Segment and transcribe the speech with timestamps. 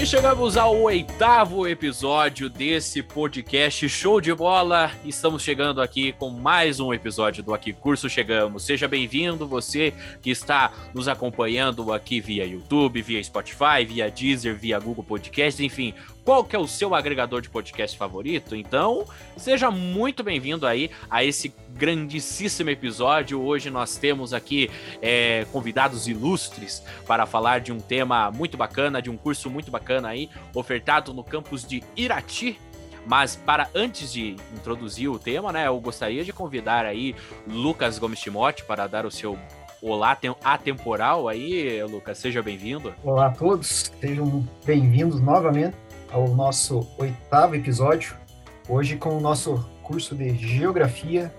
[0.00, 4.90] E chegamos ao oitavo episódio desse podcast Show de Bola.
[5.04, 8.64] Estamos chegando aqui com mais um episódio do Aqui Curso Chegamos.
[8.64, 9.92] Seja bem-vindo, você
[10.22, 15.92] que está nos acompanhando aqui via YouTube, via Spotify, via Deezer, via Google Podcast, enfim,
[16.24, 18.56] qual que é o seu agregador de podcast favorito?
[18.56, 19.04] Então,
[19.36, 23.40] seja muito bem-vindo aí a esse grandíssimo episódio.
[23.40, 24.70] Hoje nós temos aqui
[25.00, 30.08] é, convidados ilustres para falar de um tema muito bacana, de um curso muito bacana
[30.10, 32.60] aí, ofertado no campus de Irati,
[33.06, 37.16] mas para antes de introduzir o tema, né, eu gostaria de convidar aí
[37.48, 39.38] Lucas Gomes Timote para dar o seu
[39.80, 42.18] olá atemporal aí, Lucas.
[42.18, 42.92] Seja bem-vindo.
[43.02, 45.74] Olá a todos, sejam bem-vindos novamente
[46.12, 48.14] ao nosso oitavo episódio,
[48.68, 51.32] hoje com o nosso curso de Geografia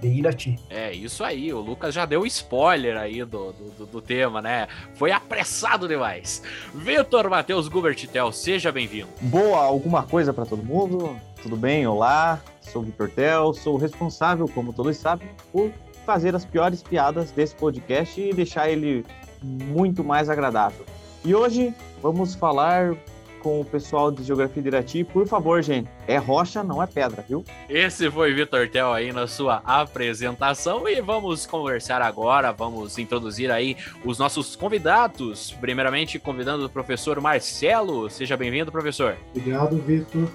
[0.00, 0.58] de Irati.
[0.70, 4.66] É, isso aí, o Lucas já deu spoiler aí do, do, do tema, né?
[4.94, 6.42] Foi apressado demais.
[6.74, 9.08] Vitor Matheus Gubertitel, seja bem-vindo.
[9.20, 11.16] Boa, alguma coisa para todo mundo?
[11.42, 11.86] Tudo bem?
[11.86, 15.70] Olá, sou o Vitor Tel, sou responsável, como todos sabem, por
[16.06, 19.04] fazer as piores piadas desse podcast e deixar ele
[19.42, 20.84] muito mais agradável.
[21.24, 22.96] E hoje vamos falar
[23.40, 25.04] com o pessoal de Geografia de Irati.
[25.04, 27.44] Por favor, gente, é rocha, não é pedra, viu?
[27.68, 33.76] Esse foi Vitor Tel aí na sua apresentação e vamos conversar agora, vamos introduzir aí
[34.04, 35.52] os nossos convidados.
[35.60, 38.08] Primeiramente, convidando o professor Marcelo.
[38.10, 39.16] Seja bem-vindo, professor.
[39.34, 40.28] Obrigado, Vitor.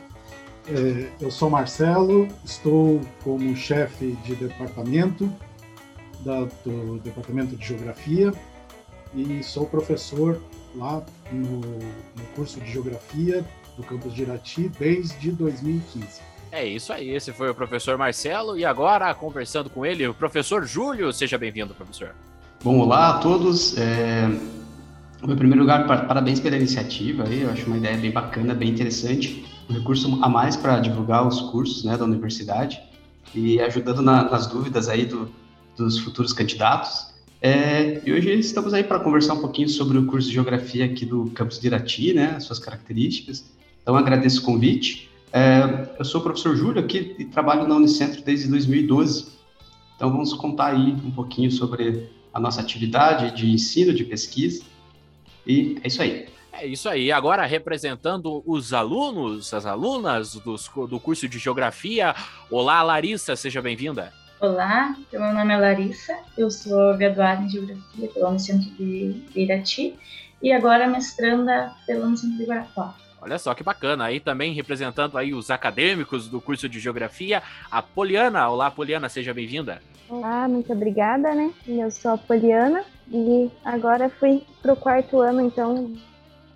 [0.67, 5.31] É, eu sou Marcelo, estou como chefe de departamento
[6.65, 8.33] do Departamento de Geografia
[9.13, 10.41] e sou professor
[10.75, 13.45] lá no, no curso de Geografia
[13.77, 16.21] do campus de Irati desde 2015.
[16.51, 20.65] É isso aí, esse foi o professor Marcelo e agora conversando com ele, o professor
[20.65, 21.11] Júlio.
[21.11, 22.15] Seja bem-vindo, professor.
[22.63, 23.77] Bom, olá a todos.
[23.77, 24.29] É...
[25.21, 27.23] Em primeiro lugar, parabéns pela iniciativa.
[27.27, 27.41] Aí.
[27.41, 29.45] Eu acho uma ideia bem bacana, bem interessante.
[29.69, 32.81] Um recurso a mais para divulgar os cursos né, da universidade
[33.33, 35.29] e ajudando na, nas dúvidas aí do,
[35.75, 37.14] dos futuros candidatos.
[37.45, 41.05] É, e hoje estamos aí para conversar um pouquinho sobre o curso de Geografia aqui
[41.05, 43.45] do campus de Irati, né, suas características.
[43.83, 45.11] Então, agradeço o convite.
[45.31, 49.27] É, eu sou o professor Júlio aqui e trabalho na Unicentro desde 2012.
[49.95, 54.63] Então, vamos contar aí um pouquinho sobre a nossa atividade de ensino, de pesquisa.
[55.45, 56.25] E é isso aí.
[56.51, 57.11] É isso aí.
[57.11, 62.15] Agora, representando os alunos, as alunas dos, do curso de Geografia.
[62.49, 64.24] Olá, Larissa, seja bem-vinda.
[64.37, 69.95] Olá, meu nome é Larissa, eu sou graduada em Geografia pela Unicentro de Irati
[70.43, 72.95] e agora mestranda pela Unicentro de Guarapuava.
[73.21, 77.41] Olha só que bacana, aí também representando aí os acadêmicos do curso de Geografia,
[77.71, 78.49] a Poliana.
[78.49, 79.81] Olá, Poliana, seja bem-vinda.
[80.09, 81.51] Olá, muito obrigada, né?
[81.65, 85.95] Eu sou a Poliana e agora fui para o quarto ano, então,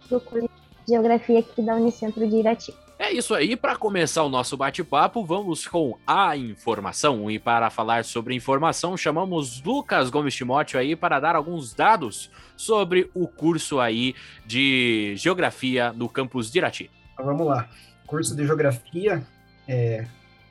[0.09, 0.49] do curso
[0.85, 2.73] de Geografia aqui da Unicentro de Irati.
[3.01, 7.31] É isso aí, para começar o nosso bate-papo, vamos com a informação.
[7.31, 13.09] E para falar sobre informação, chamamos Lucas Gomes Timóteo aí para dar alguns dados sobre
[13.13, 14.13] o curso aí
[14.45, 16.91] de Geografia no campus de Irati.
[17.17, 17.69] Vamos lá.
[18.03, 19.25] O curso de Geografia
[19.65, 20.05] é,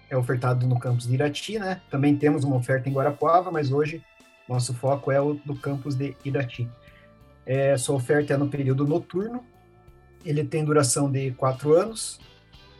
[0.08, 1.82] é ofertado no campus de Irati, né?
[1.90, 4.02] Também temos uma oferta em Guarapuava, mas hoje
[4.48, 6.66] nosso foco é o do campus de Irati.
[7.44, 9.44] É, sua oferta é no período noturno,
[10.24, 12.18] ele tem duração de quatro anos,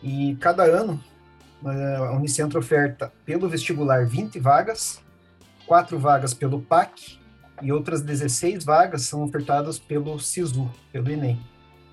[0.03, 1.03] e cada ano,
[1.64, 5.03] a Unicentro oferta pelo vestibular 20 vagas,
[5.66, 7.19] quatro vagas pelo PAC
[7.60, 11.41] e outras 16 vagas são ofertadas pelo SISU, pelo Enem.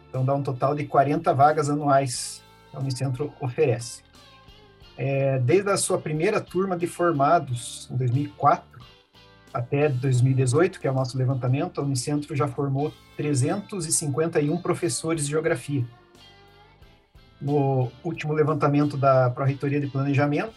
[0.10, 4.04] Então dá um total de 40 vagas anuais que a Unicentro oferece.
[4.98, 8.80] É, desde a sua primeira turma de formados, em 2004,
[9.54, 15.86] até 2018, que é o nosso levantamento, a Unicentro já formou 351 professores de geografia
[17.42, 20.54] no último levantamento da Pró-Reitoria de Planejamento,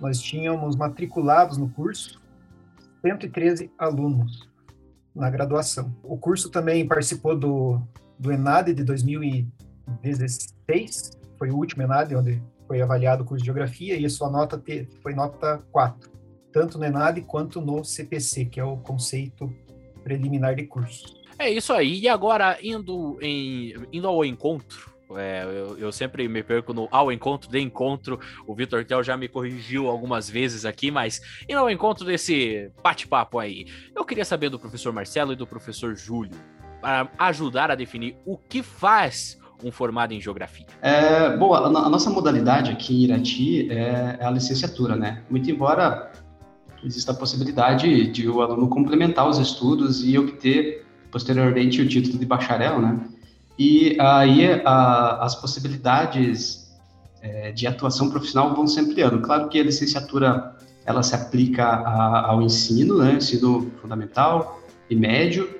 [0.00, 2.18] nós tínhamos matriculados no curso
[3.02, 4.48] 113 alunos
[5.14, 5.94] na graduação.
[6.02, 7.80] O curso também participou do,
[8.18, 13.96] do ENAD de 2016, foi o último ENAD onde foi avaliado o curso de Geografia,
[13.96, 14.62] e a sua nota
[15.02, 16.10] foi nota 4,
[16.52, 19.52] tanto no ENAD quanto no CPC, que é o conceito
[20.04, 21.18] preliminar de curso.
[21.38, 22.00] É isso aí.
[22.00, 27.10] E agora, indo, em, indo ao encontro é, eu, eu, sempre me perco no ao
[27.10, 28.18] encontro de encontro.
[28.46, 33.38] O Vitor Tel já me corrigiu algumas vezes aqui, mas e ao encontro desse bate-papo
[33.38, 33.66] aí?
[33.94, 36.36] Eu queria saber do professor Marcelo e do professor Júlio
[36.80, 40.66] para ajudar a definir o que faz um formado em geografia.
[40.80, 45.22] É, bom, a, a nossa modalidade aqui em Irati é, é, a licenciatura, né?
[45.28, 46.12] Muito embora
[46.84, 52.26] exista a possibilidade de o aluno complementar os estudos e obter posteriormente o título de
[52.26, 53.00] bacharel, né?
[53.58, 56.68] E aí a, as possibilidades
[57.20, 59.20] é, de atuação profissional vão se ampliando.
[59.20, 60.56] Claro que a licenciatura
[60.86, 65.50] ela se aplica a, ao ensino, né, ensino fundamental e médio,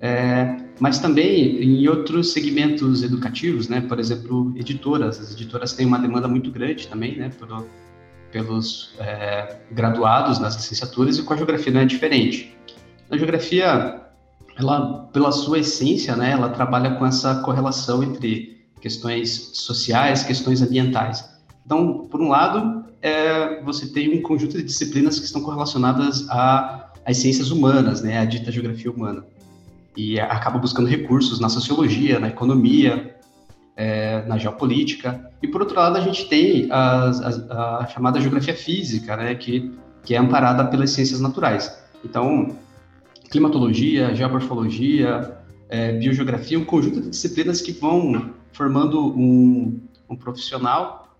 [0.00, 5.18] é, mas também em outros segmentos educativos, né, por exemplo, editoras.
[5.18, 7.66] As editoras têm uma demanda muito grande também, né, por,
[8.30, 12.56] pelos é, graduados nas licenciaturas e com a geografia não é diferente.
[13.10, 14.07] Na geografia,
[14.58, 21.24] ela, pela sua essência, né, ela trabalha com essa correlação entre questões sociais, questões ambientais.
[21.64, 27.18] Então, por um lado, é, você tem um conjunto de disciplinas que estão correlacionadas às
[27.18, 29.24] ciências humanas, né, a dita geografia humana,
[29.96, 33.16] e acaba buscando recursos na sociologia, na economia,
[33.76, 35.30] é, na geopolítica.
[35.40, 39.72] E por outro lado, a gente tem a, a, a, chamada geografia física, né, que,
[40.04, 41.80] que é amparada pelas ciências naturais.
[42.04, 42.56] Então,
[43.30, 45.38] climatologia, geomorfologia,
[45.68, 51.16] é, biogeografia, um conjunto de disciplinas que vão formando um, um profissional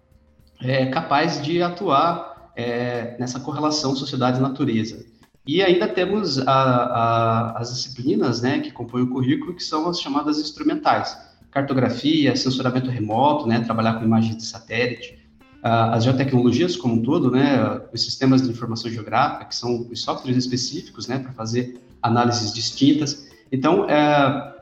[0.61, 5.05] é, capaz de atuar é, nessa correlação sociedade-natureza.
[5.47, 10.01] E ainda temos a, a, as disciplinas né, que compõem o currículo, que são as
[10.01, 11.17] chamadas instrumentais.
[11.51, 15.19] Cartografia, sensoramento remoto, né, trabalhar com imagens de satélite,
[15.63, 20.37] as geotecnologias como um todo, né, os sistemas de informação geográfica, que são os softwares
[20.37, 23.29] específicos né, para fazer análises distintas.
[23.51, 24.55] Então, é,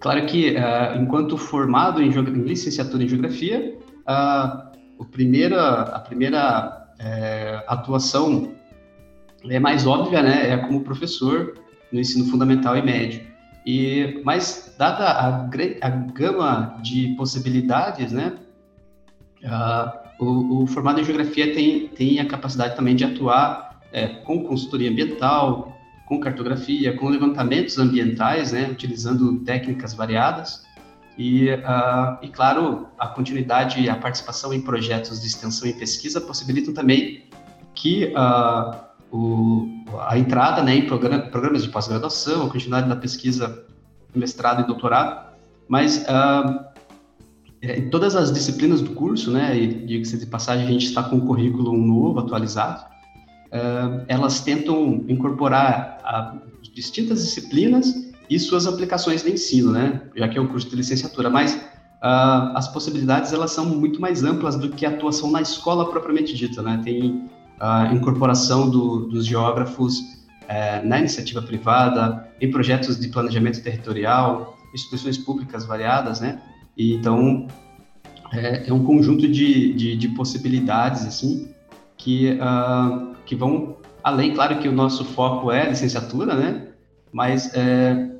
[0.00, 6.88] claro que é, enquanto formado em, em, licenciatura em geografia, a, o primeira, a primeira
[6.98, 8.52] é, atuação
[9.48, 11.54] é mais óbvia, né, é como professor
[11.90, 13.32] no ensino fundamental e médio.
[13.66, 15.48] E, mas, dada a,
[15.80, 18.34] a gama de possibilidades, né,
[20.18, 24.90] o, o, formado em geografia tem, tem a capacidade também de atuar é, com consultoria
[24.90, 25.71] ambiental,
[26.06, 30.64] com cartografia, com levantamentos ambientais, né, utilizando técnicas variadas.
[31.16, 36.20] E, uh, e, claro, a continuidade e a participação em projetos de extensão e pesquisa
[36.20, 37.24] possibilitam também
[37.74, 39.68] que uh, o,
[40.08, 43.66] a entrada né, em programa, programas de pós-graduação, a continuidade da pesquisa,
[44.14, 45.32] mestrado e doutorado,
[45.68, 46.64] mas uh,
[47.62, 51.16] em todas as disciplinas do curso, né, e diga-se de passagem, a gente está com
[51.16, 52.84] um currículo novo, atualizado,
[53.52, 56.36] uh, elas tentam incorporar a,
[56.74, 60.02] distintas disciplinas e suas aplicações de ensino, né?
[60.16, 64.24] Já que é um curso de licenciatura, mas uh, as possibilidades elas são muito mais
[64.24, 66.80] amplas do que a atuação na escola propriamente dita, né?
[66.82, 67.28] Tem
[67.60, 75.18] a incorporação do, dos geógrafos uh, na iniciativa privada, em projetos de planejamento territorial, instituições
[75.18, 76.40] públicas variadas, né?
[76.76, 77.46] E, então
[78.32, 81.52] é, é, um conjunto de, de, de possibilidades assim
[82.02, 86.68] que uh, que vão além, claro que o nosso foco é licenciatura, né?
[87.12, 88.10] Mas é,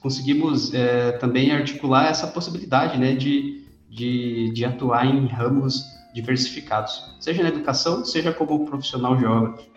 [0.00, 7.42] conseguimos é, também articular essa possibilidade, né, de, de, de, atuar em ramos diversificados, seja
[7.42, 9.68] na educação, seja como profissional geógrafo.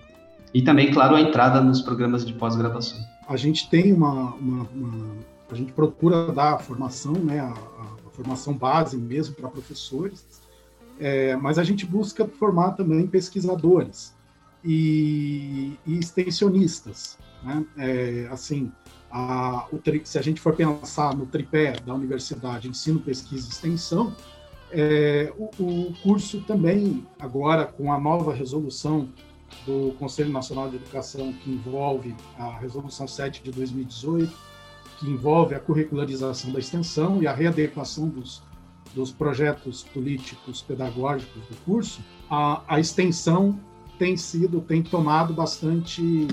[0.53, 2.99] E também, claro, a entrada nos programas de pós-graduação.
[3.27, 5.15] A gente tem uma, uma, uma,
[5.49, 10.23] a gente procura dar a formação, né, a, a formação base mesmo para professores,
[10.99, 14.15] é, mas a gente busca formar também pesquisadores
[14.63, 17.17] e, e extensionistas.
[17.43, 17.65] Né?
[17.77, 18.71] É, assim,
[19.11, 24.15] a, o, se a gente for pensar no tripé da universidade, ensino, pesquisa e extensão,
[24.71, 29.09] é, o, o, curso também, agora com a nova resolução
[29.65, 34.33] do Conselho Nacional de Educação, que envolve a resolução 7 de 2018,
[34.99, 38.41] que envolve a curricularização da extensão e a readequação dos,
[38.97, 43.59] dos projetos políticos pedagógicos do curso, a, a extensão
[43.99, 46.27] tem sido, tem tomado bastante,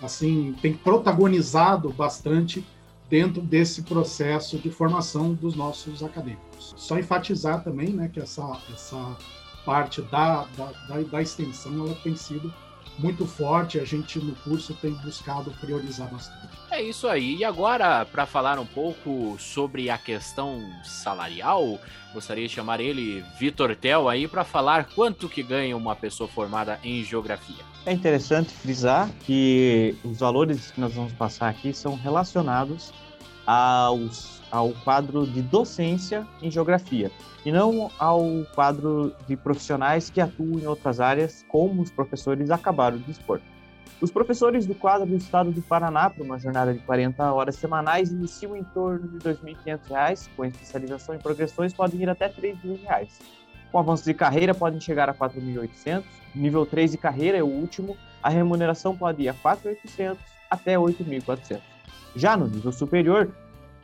[0.00, 2.64] assim, tem protagonizado bastante
[3.10, 6.72] dentro desse processo de formação dos nossos acadêmicos.
[6.76, 9.16] Só enfatizar também, né, que essa, essa
[9.64, 12.54] parte da, da, da, da extensão ela tem sido
[12.98, 16.48] muito forte, a gente no curso tem buscado priorizar bastante.
[16.70, 17.36] É isso aí.
[17.36, 21.78] E agora, para falar um pouco sobre a questão salarial,
[22.12, 26.78] gostaria de chamar ele, Vitor Tel, aí para falar quanto que ganha uma pessoa formada
[26.82, 27.64] em geografia.
[27.86, 32.92] É interessante frisar que os valores que nós vamos passar aqui são relacionados
[33.48, 37.10] aos, ao quadro de docência em geografia
[37.46, 38.22] e não ao
[38.54, 43.40] quadro de profissionais que atuam em outras áreas, como os professores acabaram de expor.
[44.02, 48.12] Os professores do quadro do Estado do Paraná, para uma jornada de 40 horas semanais,
[48.12, 53.08] iniciam em torno de R$ 2.500, com especialização em progressões podem ir até R$ 3.000.
[53.72, 56.04] Com avanço de carreira, podem chegar a 4.800.
[56.34, 60.18] Nível 3 de carreira é o último, a remuneração pode ir a 4.800
[60.50, 61.77] até 8.400.
[62.18, 63.30] Já no nível superior,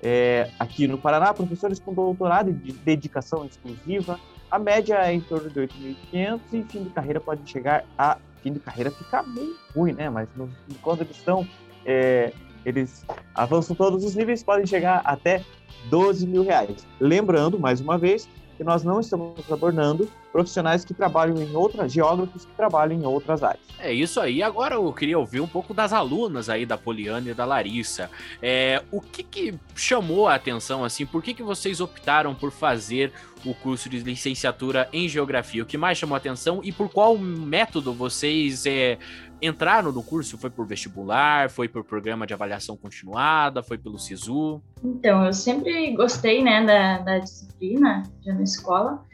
[0.03, 4.19] é, aqui no Paraná, professores com doutorado de dedicação exclusiva.
[4.50, 8.19] A média é em torno de 8.500 e fim de carreira pode chegar a.
[8.43, 10.11] Fim de carreira fica bem ruim, né?
[10.11, 10.50] Mas no,
[10.83, 11.47] quando eles estão.
[11.87, 12.33] É,
[12.64, 15.45] eles avançam todos os níveis, podem chegar até
[15.88, 16.87] 12 mil reais.
[16.99, 22.44] Lembrando, mais uma vez, que nós não estamos abordando profissionais que trabalham em outras, geógrafos
[22.44, 23.62] que trabalham em outras áreas.
[23.78, 24.42] É isso aí.
[24.42, 28.11] Agora eu queria ouvir um pouco das alunas aí da Poliana e da Larissa.
[28.42, 31.06] É, o que, que chamou a atenção assim?
[31.06, 33.12] Por que, que vocês optaram por fazer
[33.44, 35.62] o curso de licenciatura em geografia?
[35.62, 38.99] O que mais chamou a atenção e por qual método vocês é,
[39.41, 40.38] entraram no curso?
[40.38, 41.50] Foi por vestibular?
[41.50, 43.62] Foi por programa de avaliação continuada?
[43.62, 44.62] Foi pelo SISU?
[44.83, 49.05] Então, eu sempre gostei né, da, da disciplina já na escola.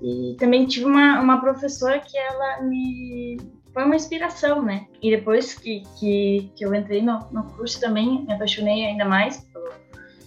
[0.00, 3.36] E também tive uma, uma professora que ela me
[3.72, 4.86] foi uma inspiração, né?
[5.00, 9.38] E depois que, que, que eu entrei no, no curso também me apaixonei ainda mais
[9.52, 9.70] pelo,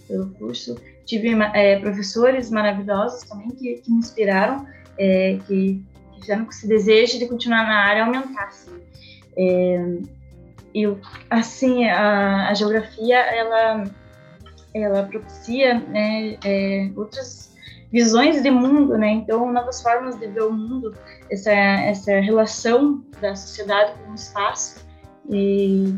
[0.08, 0.74] pelo curso.
[1.04, 4.66] Tive é, professores maravilhosos também que, que me inspiraram,
[4.96, 5.82] é, que,
[6.14, 8.70] que fizeram com que esse desejo de continuar na área aumentasse.
[9.36, 9.98] É,
[10.74, 10.96] e
[11.30, 13.84] assim, a, a, geografia ela
[14.74, 17.52] ela propicia né, é, outras
[17.90, 19.10] visões de mundo, né?
[19.10, 20.94] Então, novas formas de ver o mundo,
[21.30, 24.84] essa essa relação da sociedade com o espaço.
[25.28, 25.94] E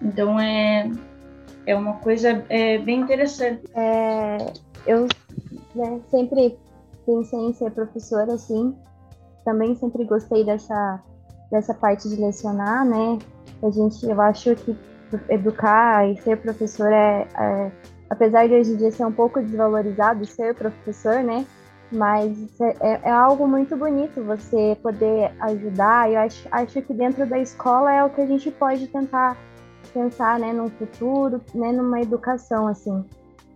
[0.00, 0.90] então é
[1.66, 3.62] é uma coisa é, bem interessante.
[3.74, 4.52] É,
[4.86, 5.06] eu
[5.74, 6.56] né, sempre
[7.04, 8.74] pensei em ser professora, assim.
[9.44, 11.02] Também sempre gostei dessa
[11.50, 13.18] dessa parte de lecionar, né?
[13.62, 14.76] A gente, eu acho que
[15.28, 17.72] educar e ser professor é, é
[18.10, 21.46] apesar de hoje em dia ser um pouco desvalorizado ser professor, né?
[21.92, 26.10] Mas é, é algo muito bonito você poder ajudar.
[26.10, 29.36] Eu acho, acho que dentro da escola é o que a gente pode tentar
[29.94, 33.04] pensar, né, no futuro, né, numa educação assim.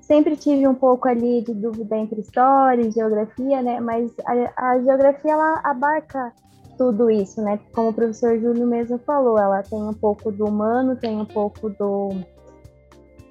[0.01, 3.81] Sempre tive um pouco ali de dúvida entre história e geografia, né?
[3.81, 6.33] Mas a, a geografia ela abarca
[6.81, 7.61] tudo isso, né?
[7.75, 11.69] Como o professor Júlio mesmo falou, ela tem um pouco do humano, tem um pouco
[11.69, 12.09] do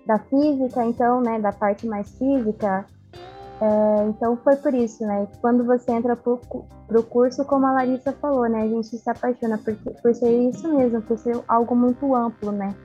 [0.06, 2.86] da física, então, né, da parte mais física.
[3.60, 5.27] É, então foi por isso, né?
[5.41, 9.58] Quando você entra para o curso, como a Larissa falou, né, a gente se apaixona
[9.58, 12.75] por, por ser isso mesmo, por ser algo muito amplo, né?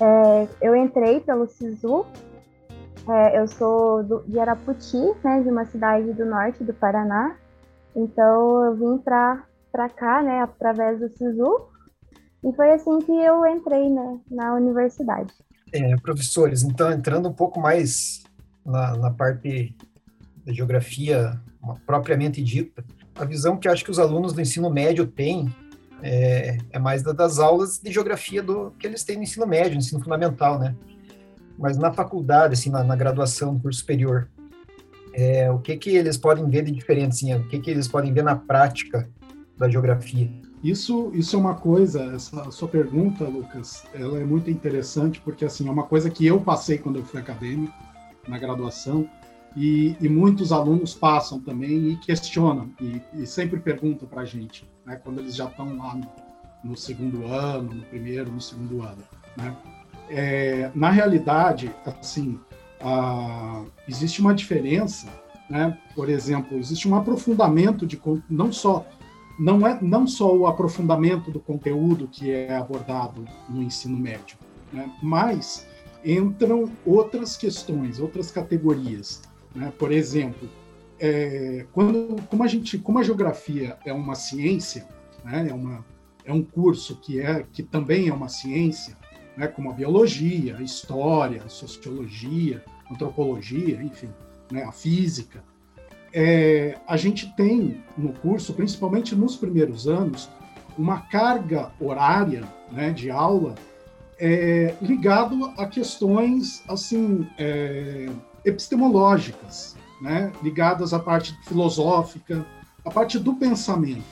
[0.00, 2.04] É, eu entrei pelo SISU,
[3.08, 7.36] é, eu sou do, de Araputi, né, de uma cidade do norte do Paraná.
[7.94, 9.44] Então eu vim para
[9.88, 11.68] cá, né, através do SISU,
[12.44, 15.32] e foi assim que eu entrei né, na universidade.
[15.72, 18.22] É, professores, então entrando um pouco mais
[18.64, 19.74] na, na parte
[20.44, 21.40] da geografia
[21.86, 25.54] propriamente dita, a visão que acho que os alunos do ensino médio têm
[26.02, 29.72] é, é mais da, das aulas de geografia do que eles têm no ensino médio,
[29.72, 30.74] no ensino fundamental, né?
[31.58, 34.28] Mas na faculdade, assim, na, na graduação, no curso superior,
[35.14, 38.12] é, o que que eles podem ver de diferente, assim, o que que eles podem
[38.12, 39.08] ver na prática
[39.56, 40.30] da geografia?
[40.62, 45.68] Isso, isso é uma coisa, essa sua pergunta, Lucas, ela é muito interessante, porque assim,
[45.68, 47.74] é uma coisa que eu passei quando eu fui acadêmico,
[48.26, 49.06] na graduação,
[49.54, 54.66] e, e muitos alunos passam também e questionam, e, e sempre perguntam para a gente,
[54.86, 56.10] né, quando eles já estão lá no,
[56.64, 59.04] no, segundo ano, no primeiro, no segundo ano.
[59.36, 59.54] Né?
[60.08, 62.40] É, na realidade, assim,
[62.80, 65.08] a, existe uma diferença,
[65.50, 65.78] né?
[65.94, 68.86] por exemplo, existe um aprofundamento de não só
[69.38, 74.38] não é não só o aprofundamento do conteúdo que é abordado no ensino médio,
[74.72, 74.90] né?
[75.02, 75.66] mas
[76.04, 79.22] entram outras questões, outras categorias.
[79.54, 79.72] Né?
[79.78, 80.48] Por exemplo,
[81.00, 84.86] é, quando, como a gente, como a geografia é uma ciência,
[85.24, 85.48] né?
[85.50, 85.84] é, uma,
[86.24, 88.96] é um curso que é que também é uma ciência,
[89.36, 89.48] né?
[89.48, 94.10] como a biologia, a história, a sociologia, a antropologia, enfim,
[94.50, 94.62] né?
[94.62, 95.42] a física
[96.14, 100.30] é, a gente tem no curso, principalmente nos primeiros anos,
[100.78, 103.56] uma carga horária né, de aula
[104.18, 108.08] é, ligado a questões assim é,
[108.44, 112.46] epistemológicas, né, ligadas à parte filosófica,
[112.84, 114.04] à parte do pensamento.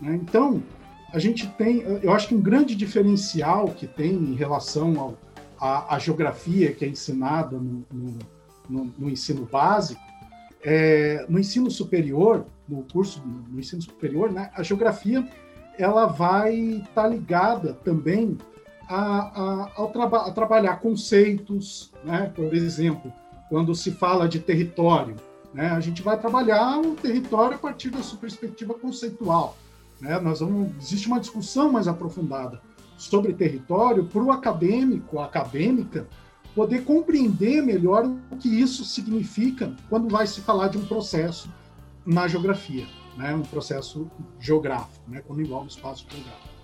[0.00, 0.14] Né?
[0.14, 0.62] Então,
[1.10, 5.16] a gente tem, eu acho que um grande diferencial que tem em relação
[5.58, 8.18] à geografia que é ensinada no, no,
[8.68, 10.02] no, no ensino básico
[10.68, 15.24] é, no ensino superior, no curso no ensino superior, né, a geografia
[15.78, 18.36] ela vai estar tá ligada também
[18.88, 22.32] a, a, ao traba a trabalhar conceitos, né?
[22.34, 23.12] por exemplo,
[23.48, 25.14] quando se fala de território,
[25.54, 25.68] né?
[25.68, 29.56] a gente vai trabalhar o território a partir da sua perspectiva conceitual.
[30.00, 30.18] Né?
[30.18, 32.60] Nós vamos, existe uma discussão mais aprofundada
[32.96, 36.06] sobre território para o acadêmico, a acadêmica,
[36.56, 41.52] poder compreender melhor o que isso significa quando vai se falar de um processo
[42.04, 43.34] na geografia, né?
[43.34, 44.10] um processo
[44.40, 45.22] geográfico, né?
[45.26, 46.56] quando envolve espaço geográfico.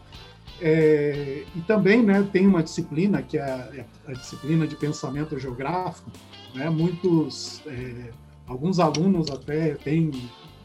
[0.62, 3.68] É, e também né, tem uma disciplina que é a,
[4.08, 6.10] é disciplina de pensamento geográfico.
[6.54, 6.70] Né?
[6.70, 8.10] Muitos, é,
[8.46, 10.10] alguns alunos até têm,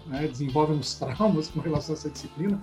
[0.05, 2.61] né, desenvolvem uns traumas com relação a essa disciplina,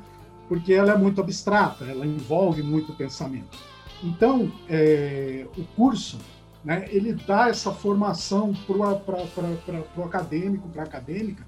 [0.49, 3.59] porque ela é muito abstrata, ela envolve muito pensamento.
[4.02, 6.18] Então, é, o curso,
[6.64, 11.47] né, ele dá essa formação para o acadêmico, para a acadêmica,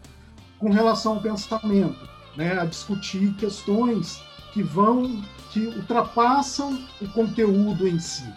[0.58, 7.98] com relação ao pensamento, né, a discutir questões que vão, que ultrapassam o conteúdo em
[7.98, 8.30] si,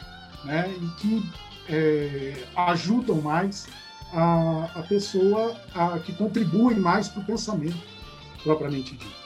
[0.45, 1.31] né, e que
[1.67, 3.67] é, ajudam mais
[4.13, 7.77] a, a pessoa, a, que contribuem mais para o pensamento
[8.43, 9.19] propriamente dito.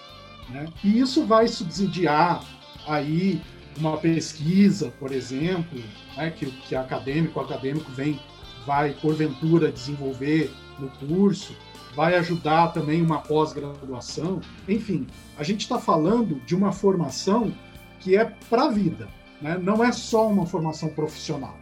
[0.49, 0.65] Né?
[0.83, 2.43] E isso vai subsidiar
[2.87, 3.41] aí
[3.77, 5.81] uma pesquisa, por exemplo,
[6.15, 8.19] né, que, que acadêmico, o acadêmico vem,
[8.65, 11.55] vai porventura desenvolver no curso,
[11.95, 14.41] vai ajudar também uma pós-graduação.
[14.67, 17.53] Enfim, a gente está falando de uma formação
[17.99, 19.07] que é para a vida,
[19.41, 19.57] né?
[19.61, 21.57] não é só uma formação profissional,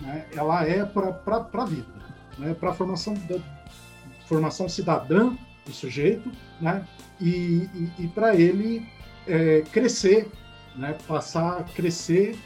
[0.00, 0.26] né?
[0.34, 1.94] ela é para a vida,
[2.38, 2.54] né?
[2.54, 3.14] para a formação,
[4.26, 6.30] formação cidadã do sujeito,
[6.60, 6.86] né?
[7.20, 8.86] e, e, e para ele
[9.26, 10.28] é, crescer,
[10.76, 10.96] né?
[11.06, 12.36] passar a crescer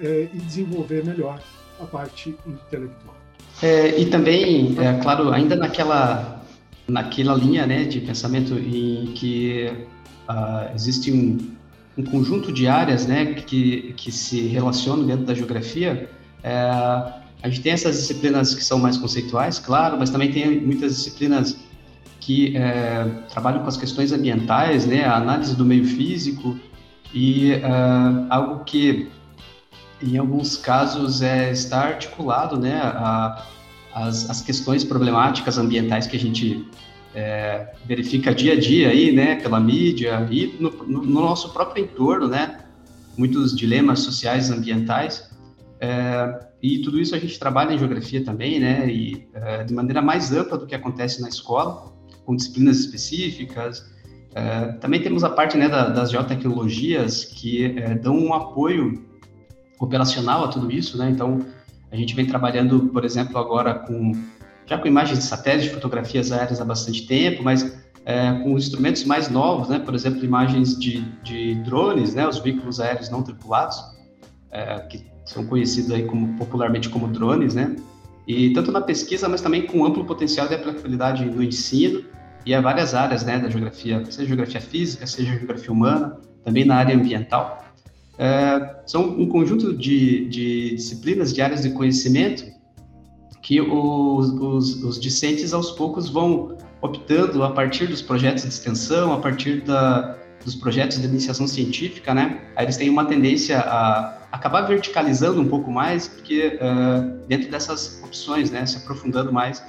[0.00, 1.40] é, e desenvolver melhor
[1.80, 3.16] a parte intelectual.
[3.62, 6.42] É, e também, é, claro, ainda naquela,
[6.88, 9.70] naquela linha né, de pensamento em que
[10.28, 11.38] uh, existe um,
[11.98, 16.08] um, conjunto de áreas né, que, que se relacionam dentro da geografia,
[16.42, 16.52] é,
[17.42, 21.56] a gente tem essas disciplinas que são mais conceituais, claro, mas também tem muitas disciplinas
[22.18, 26.58] que é, trabalham com as questões ambientais, né, a análise do meio físico
[27.12, 27.62] e é,
[28.28, 29.08] algo que
[30.02, 33.46] em alguns casos é está articulado, né, a,
[33.94, 36.66] as, as questões problemáticas ambientais que a gente
[37.14, 41.84] é, verifica dia a dia aí, né, pela mídia e no, no, no nosso próprio
[41.84, 42.60] entorno, né,
[43.16, 45.28] muitos dilemas sociais ambientais.
[45.80, 50.00] É, e tudo isso a gente trabalha em geografia também, né, e é, de maneira
[50.00, 51.92] mais ampla do que acontece na escola
[52.24, 53.84] com disciplinas específicas.
[54.34, 59.04] É, também temos a parte né, da, das geotecnologias que é, dão um apoio
[59.78, 61.10] operacional a tudo isso, né?
[61.10, 61.40] Então,
[61.90, 64.12] a gente vem trabalhando, por exemplo, agora com
[64.66, 69.28] já com imagens de satélite, fotografias aéreas há bastante tempo, mas é, com instrumentos mais
[69.28, 69.80] novos, né?
[69.80, 72.28] Por exemplo, imagens de, de drones, né?
[72.28, 73.82] Os veículos aéreos não tripulados,
[74.52, 77.74] é, que são conhecidos aí como popularmente como drones, né?
[78.28, 82.04] E tanto na pesquisa, mas também com amplo potencial de aplicabilidade no ensino
[82.44, 86.76] e a várias áreas né, da geografia, seja geografia física, seja geografia humana, também na
[86.76, 87.64] área ambiental.
[88.18, 92.44] É, são um conjunto de, de, disciplinas, de áreas de conhecimento
[93.42, 99.12] que os, os, os, discentes aos poucos vão optando a partir dos projetos de extensão,
[99.12, 102.40] a partir da, dos projetos de iniciação científica, né?
[102.56, 108.02] Aí eles têm uma tendência a acabar verticalizando um pouco mais, porque uh, dentro dessas
[108.04, 109.62] opções, né, se aprofundando mais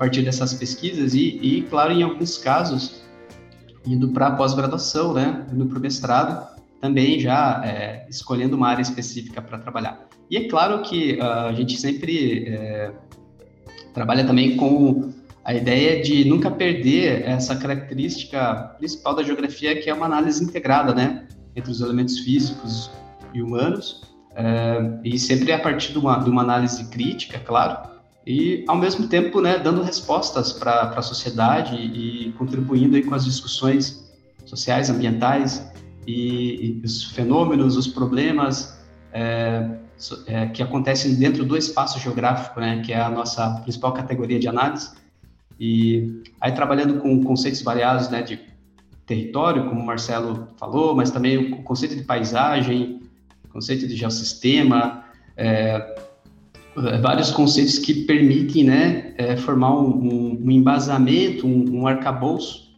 [0.00, 3.02] partir dessas pesquisas e, e claro, em alguns casos,
[3.86, 9.42] indo para pós-graduação, né, indo para o mestrado, também já é, escolhendo uma área específica
[9.42, 10.08] para trabalhar.
[10.30, 12.92] E é claro que uh, a gente sempre é,
[13.92, 15.12] trabalha também com
[15.44, 20.94] a ideia de nunca perder essa característica principal da geografia, que é uma análise integrada,
[20.94, 22.90] né, entre os elementos físicos,
[23.34, 24.00] e humanos,
[24.34, 27.99] é, e sempre a partir de uma, de uma análise crítica, claro,
[28.30, 33.24] e ao mesmo tempo né, dando respostas para a sociedade e contribuindo aí com as
[33.24, 34.08] discussões
[34.46, 35.68] sociais, ambientais
[36.06, 38.78] e, e os fenômenos, os problemas
[39.12, 39.68] é,
[40.28, 44.46] é, que acontecem dentro do espaço geográfico, né, que é a nossa principal categoria de
[44.46, 44.92] análise.
[45.58, 48.38] E aí trabalhando com conceitos variados né, de
[49.06, 53.00] território, como o Marcelo falou, mas também o conceito de paisagem,
[53.52, 55.04] conceito de geossistema,
[55.36, 56.09] é,
[56.74, 62.70] vários conceitos que permitem né, é, formar um, um, um, embasamento, um, um arcabouço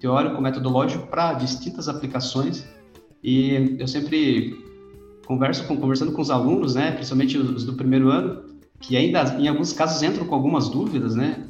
[0.00, 2.66] teórico, metodológico para distintas aplicações.
[3.22, 4.56] E eu sempre
[5.26, 8.44] converso com, conversando com os alunos, né, principalmente os do primeiro ano,
[8.80, 11.44] que ainda em alguns casos entram com algumas dúvidas, né?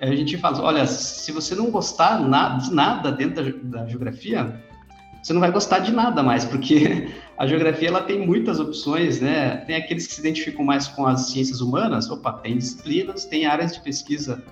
[0.00, 2.18] A gente fala, olha, se você não gostar
[2.58, 4.60] de nada dentro da, da geografia,
[5.22, 7.08] você não vai gostar de nada mais, porque
[7.38, 9.58] a geografia ela tem muitas opções, né?
[9.58, 13.72] Tem aqueles que se identificam mais com as ciências humanas, opa, tem disciplinas, tem áreas
[13.72, 14.42] de pesquisa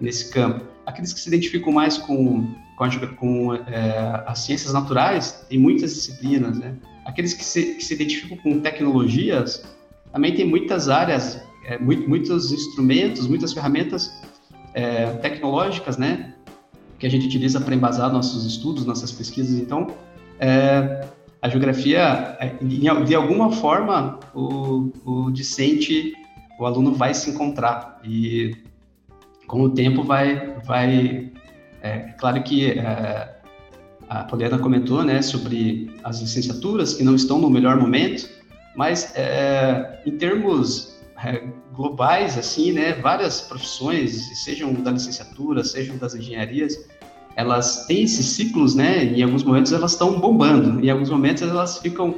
[0.00, 0.64] nesse campo.
[0.86, 5.94] Aqueles que se identificam mais com, com, a, com é, as ciências naturais, tem muitas
[5.94, 6.76] disciplinas, né?
[7.04, 9.64] Aqueles que se, que se identificam com tecnologias,
[10.12, 14.12] também tem muitas áreas é, muitos instrumentos, muitas ferramentas
[14.74, 16.34] é, tecnológicas, né,
[16.98, 19.58] que a gente utiliza para embasar nossos estudos, nossas pesquisas.
[19.58, 19.88] Então,
[20.42, 21.06] é,
[21.40, 22.48] a geografia, é,
[23.04, 26.12] de alguma forma, o, o discente,
[26.58, 28.00] o aluno vai se encontrar.
[28.04, 28.56] E
[29.46, 31.30] com o tempo vai, vai,
[31.80, 33.36] é claro que é,
[34.08, 38.28] a Poliana comentou, né, sobre as licenciaturas que não estão no melhor momento,
[38.74, 41.40] mas é, em termos é,
[41.72, 46.76] globais, assim, né, várias profissões, sejam da licenciatura, sejam das engenharias,
[47.36, 49.04] elas têm esses ciclos, né?
[49.04, 52.14] Em alguns momentos elas estão bombando, em alguns momentos elas ficam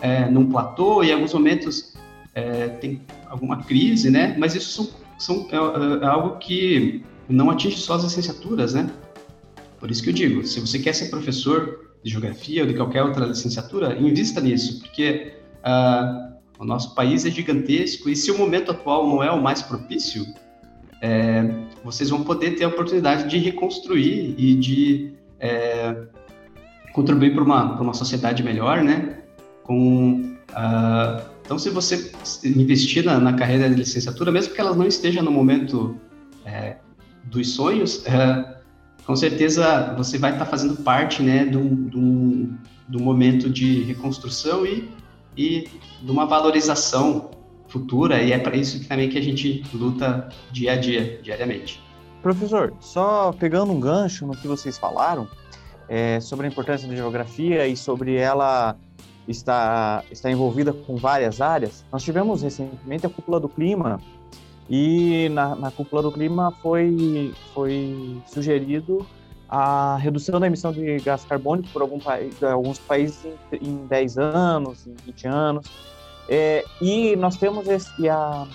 [0.00, 1.94] é, num platô, em alguns momentos
[2.34, 4.36] é, tem alguma crise, né?
[4.38, 8.90] Mas isso são, são é, é, algo que não atinge só as licenciaturas, né?
[9.78, 13.02] Por isso que eu digo, se você quer ser professor de geografia ou de qualquer
[13.02, 18.70] outra licenciatura, invista nisso, porque uh, o nosso país é gigantesco e se o momento
[18.70, 20.24] atual não é o mais propício,
[21.02, 21.44] é,
[21.82, 25.96] vocês vão poder ter a oportunidade de reconstruir e de é,
[26.92, 29.18] contribuir para uma, uma sociedade melhor, né?
[29.64, 32.12] Com, uh, então, se você
[32.44, 35.96] investir na, na, carreira de licenciatura, mesmo que ela não esteja no momento
[36.44, 36.76] é,
[37.24, 38.58] dos sonhos, é,
[39.04, 42.56] com certeza você vai estar fazendo parte, né, um,
[42.88, 44.88] de um momento de reconstrução e,
[45.36, 45.68] e
[46.00, 47.30] de uma valorização
[47.72, 51.82] futura, e é para isso que também que a gente luta dia a dia, diariamente.
[52.22, 55.26] Professor, só pegando um gancho no que vocês falaram
[55.88, 58.76] é, sobre a importância da geografia e sobre ela
[59.26, 63.98] estar, estar envolvida com várias áreas, nós tivemos recentemente a cúpula do clima
[64.68, 69.06] e na, na cúpula do clima foi, foi sugerido
[69.48, 71.98] a redução da emissão de gás carbônico por algum
[72.50, 75.66] alguns países em, em 10 anos, em 20 anos.
[76.28, 78.46] É, e nós temos esse, a,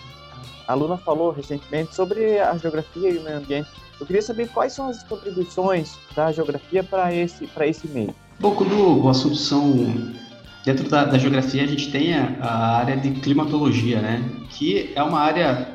[0.67, 3.69] a Luna falou recentemente sobre a geografia e o meio ambiente.
[3.99, 8.13] Eu queria saber quais são as contribuições da geografia para esse, esse meio.
[8.39, 10.15] Bom, quando o assunto são.
[10.63, 14.29] Dentro da, da geografia, a gente tem a, a, área de climatologia, né?
[14.49, 15.69] Que é uma área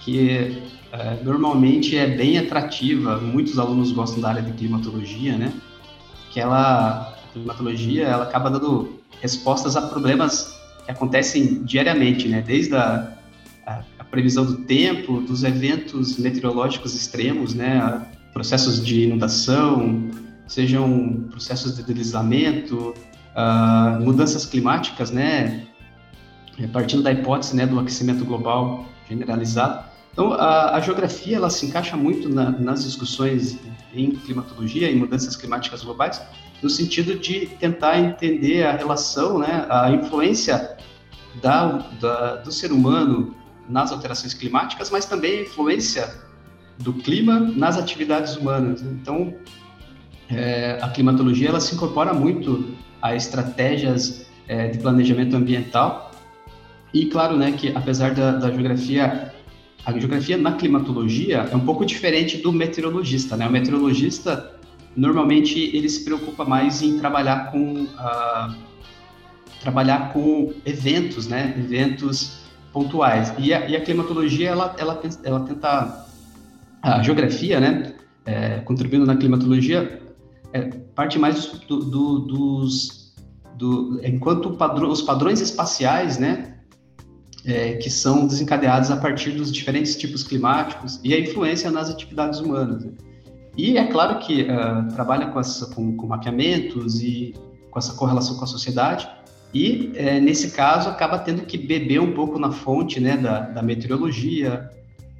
[0.00, 3.16] que é, normalmente é bem atrativa.
[3.16, 5.52] Muitos alunos gostam da área de climatologia, né?
[6.30, 10.55] Que ela, a climatologia, ela acaba dando respostas a problemas
[10.86, 12.40] que acontecem diariamente, né?
[12.40, 13.12] Desde a,
[13.66, 18.06] a, a previsão do tempo, dos eventos meteorológicos extremos, né?
[18.32, 20.08] Processos de inundação,
[20.46, 22.94] sejam processos de deslizamento,
[23.34, 25.66] uh, mudanças climáticas, né?
[26.72, 29.84] Partindo da hipótese né, do aquecimento global generalizado.
[30.12, 33.58] Então, a, a geografia ela se encaixa muito na, nas discussões
[33.94, 36.22] em climatologia e mudanças climáticas globais,
[36.62, 40.75] no sentido de tentar entender a relação, né, a influência
[41.46, 43.32] da, da, do ser humano
[43.68, 46.12] nas alterações climáticas, mas também a influência
[46.78, 48.82] do clima nas atividades humanas.
[48.82, 49.32] Então,
[50.28, 56.10] é, a climatologia ela se incorpora muito a estratégias é, de planejamento ambiental
[56.92, 59.32] e, claro, né, que apesar da, da geografia
[59.84, 63.46] a geografia na climatologia é um pouco diferente do meteorologista, né?
[63.46, 64.52] O meteorologista
[64.96, 68.54] normalmente ele se preocupa mais em trabalhar com uh,
[69.66, 71.52] trabalhar com eventos, né?
[71.58, 72.38] Eventos
[72.72, 73.32] pontuais.
[73.36, 76.06] E a, e a climatologia ela, ela, ela tenta
[76.80, 77.94] a geografia, né?
[78.24, 80.00] É, contribuindo na climatologia
[80.52, 80.60] é,
[80.94, 83.14] parte mais do, do, dos
[83.56, 84.56] do, enquanto
[84.88, 86.54] os padrões espaciais, né?
[87.44, 92.40] É, que são desencadeados a partir dos diferentes tipos climáticos e a influência nas atividades
[92.40, 92.84] humanas.
[92.84, 92.92] Né?
[93.56, 97.34] E é claro que uh, trabalha com, essa, com, com, mapeamentos e
[97.70, 99.08] com essa correlação com a sociedade,
[99.54, 103.62] e é, nesse caso acaba tendo que beber um pouco na fonte né, da, da
[103.62, 104.68] meteorologia,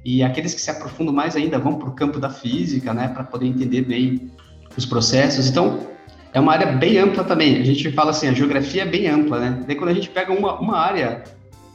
[0.05, 3.23] e aqueles que se aprofundam mais ainda vão para o campo da física, né, para
[3.23, 4.31] poder entender bem
[4.77, 5.49] os processos.
[5.49, 5.87] Então,
[6.33, 7.59] é uma área bem ampla também.
[7.59, 9.63] A gente fala assim, a geografia é bem ampla, né?
[9.65, 11.23] Daí quando a gente pega uma, uma área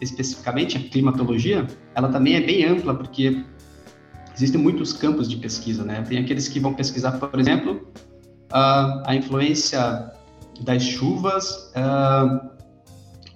[0.01, 3.45] especificamente, a climatologia, ela também é bem ampla, porque
[4.35, 6.03] existem muitos campos de pesquisa, né?
[6.09, 7.87] Tem aqueles que vão pesquisar, por exemplo,
[8.51, 10.13] a, a influência
[10.61, 12.51] das chuvas, uh,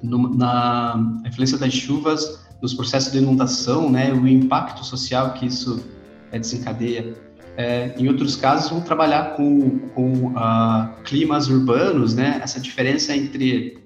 [0.03, 4.13] no, na influência das chuvas nos processos de inundação, né?
[4.13, 5.85] O impacto social que isso
[6.33, 7.15] é, desencadeia.
[7.57, 12.39] É, em outros casos, vão trabalhar com, com uh, climas urbanos, né?
[12.43, 13.79] Essa diferença entre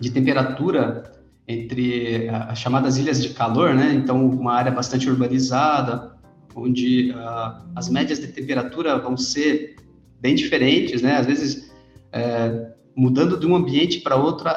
[0.00, 1.12] de temperatura
[1.46, 3.92] entre as chamadas ilhas de calor, né?
[3.94, 6.14] Então, uma área bastante urbanizada,
[6.54, 9.76] onde uh, as médias de temperatura vão ser
[10.20, 11.16] bem diferentes, né?
[11.16, 11.70] Às vezes,
[12.14, 14.48] é, mudando de um ambiente para outro,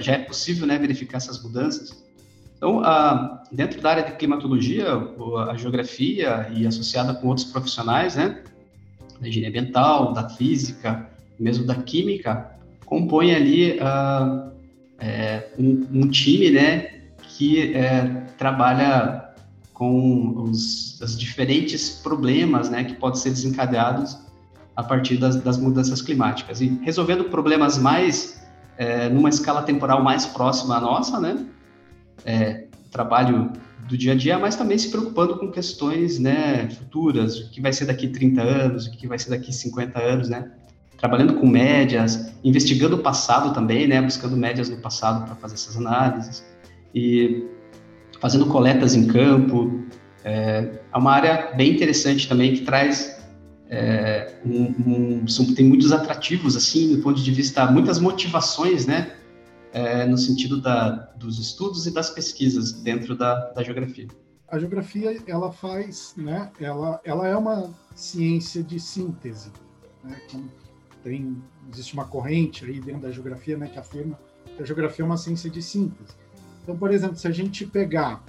[0.00, 2.02] já é possível né, verificar essas mudanças.
[2.56, 4.86] Então, a, dentro da área de climatologia,
[5.50, 8.42] a geografia e associada com outros profissionais, né,
[9.20, 12.50] da engenharia ambiental, da física, mesmo da química,
[12.86, 14.50] compõe ali uh,
[14.98, 19.34] é, um, um, time, né, que é, trabalha
[19.74, 24.23] com os, os diferentes problemas, né, que podem ser desencadeados
[24.76, 28.42] a partir das, das mudanças climáticas e resolvendo problemas mais
[28.76, 31.46] é, numa escala temporal mais próxima à nossa, né,
[32.24, 33.52] é, trabalho
[33.88, 37.72] do dia a dia, mas também se preocupando com questões né, futuras, o que vai
[37.72, 40.50] ser daqui 30 anos, o que vai ser daqui 50 anos, né?
[40.96, 44.00] Trabalhando com médias, investigando o passado também, né?
[44.00, 46.42] Buscando médias do passado para fazer essas análises
[46.94, 47.44] e
[48.20, 49.84] fazendo coletas em campo.
[50.24, 53.13] É, é uma área bem interessante também que traz
[53.68, 59.16] é, um, um, tem muitos atrativos assim do ponto de vista muitas motivações né
[59.72, 64.06] é, no sentido da, dos estudos e das pesquisas dentro da, da geografia.
[64.46, 66.48] A geografia ela faz, né?
[66.60, 69.50] Ela, ela é uma ciência de síntese.
[70.04, 70.16] Né?
[71.02, 74.18] Tem existe uma corrente aí dentro da geografia, né, que afirma
[74.56, 76.14] que a geografia é uma ciência de síntese.
[76.62, 78.22] Então, por exemplo, se a gente pegar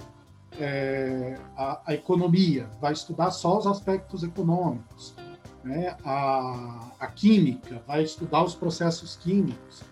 [0.58, 5.14] é, a, a, economia, vai estudar só os aspectos econômicos.
[5.66, 5.96] Né?
[6.04, 9.82] A, a química vai estudar os processos químicos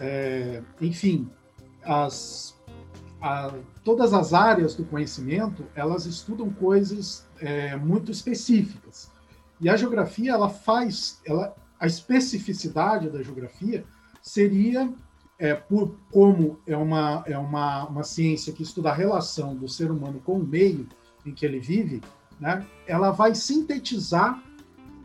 [0.00, 1.28] é, enfim,
[1.84, 2.56] as,
[3.20, 3.52] a,
[3.84, 9.10] todas as áreas do conhecimento elas estudam coisas é, muito específicas
[9.60, 13.84] e a geografia ela faz ela a especificidade da geografia
[14.22, 14.88] seria
[15.36, 19.90] é, por como é uma é uma, uma ciência que estuda a relação do ser
[19.90, 20.88] humano com o meio
[21.26, 22.00] em que ele vive
[22.38, 24.42] né ela vai sintetizar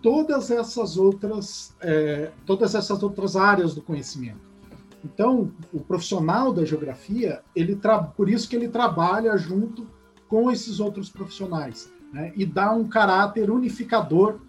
[0.05, 4.55] todas essas outras é, todas essas outras áreas do conhecimento
[5.05, 7.79] então, o profissional da geografia, ele
[8.15, 9.87] por isso que ele trabalha junto
[10.27, 12.33] com esses outros profissionais, né?
[12.35, 14.39] E dá um caráter unificador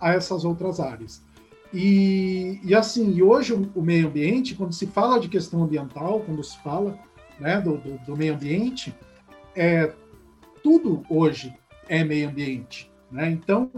[0.00, 1.22] a essas outras áreas.
[1.72, 6.42] E, e assim, hoje o, o, meio ambiente, quando se fala de questão ambiental, quando
[6.42, 6.98] se fala
[7.38, 8.94] né, do, do, do meio ambiente,
[9.54, 9.92] é,
[10.62, 11.54] tudo hoje
[11.88, 12.90] é meio ambiente.
[13.10, 13.30] Né?
[13.30, 13.70] Então,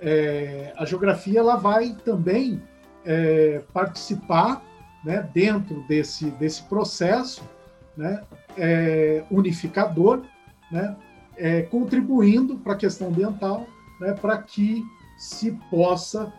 [0.00, 2.62] é, a geografia ela vai também
[3.04, 4.62] é, participar
[5.04, 7.42] né, dentro desse, desse processo
[7.96, 8.22] né,
[8.56, 10.22] é, unificador,
[10.70, 10.96] né,
[11.36, 13.66] é, contribuindo para a questão ambiental,
[14.00, 14.82] né, para que
[15.16, 16.32] se possa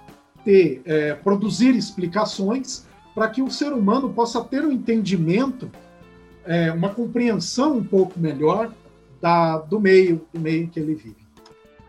[0.43, 5.69] ter, é, produzir explicações para que o ser humano possa ter um entendimento,
[6.45, 8.73] é, uma compreensão um pouco melhor
[9.21, 11.20] da, do meio, do meio que ele vive.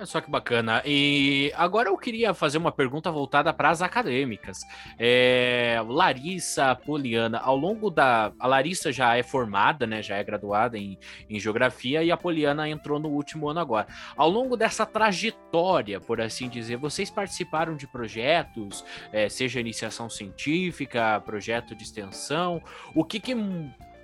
[0.02, 0.82] Olha só que bacana.
[0.84, 4.58] E agora eu queria fazer uma pergunta voltada para as acadêmicas.
[4.98, 8.32] É, Larissa Poliana, ao longo da.
[8.36, 10.02] A Larissa já é formada, né?
[10.02, 10.98] Já é graduada em,
[11.30, 13.86] em geografia e a Poliana entrou no último ano agora.
[14.16, 21.22] Ao longo dessa trajetória, por assim dizer, vocês participaram de projetos, é, seja iniciação científica,
[21.24, 22.60] projeto de extensão.
[22.92, 23.36] O que, que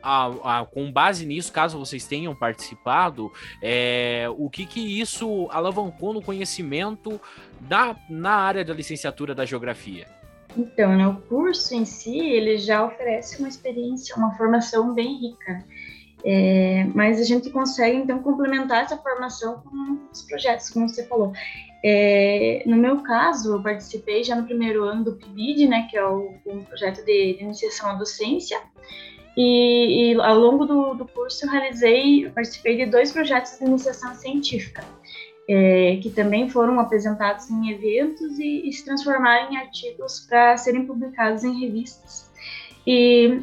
[0.02, 3.32] a, a, com base nisso, caso vocês tenham participado,
[3.62, 7.20] é, o que, que isso alavancou no conhecimento
[7.60, 10.06] da, na área da licenciatura da geografia?
[10.56, 15.64] Então, né, o curso em si, ele já oferece uma experiência, uma formação bem rica.
[16.24, 21.32] É, mas a gente consegue, então, complementar essa formação com os projetos, como você falou.
[21.84, 26.04] É, no meu caso, eu participei já no primeiro ano do PIBID, né, que é
[26.04, 28.60] o, um projeto de iniciação à docência,
[29.40, 34.12] e, e, ao longo do, do curso eu realizei, participei de dois projetos de iniciação
[34.16, 34.82] científica,
[35.48, 40.84] é, que também foram apresentados em eventos e, e se transformaram em artigos para serem
[40.84, 42.28] publicados em revistas.
[42.84, 43.40] E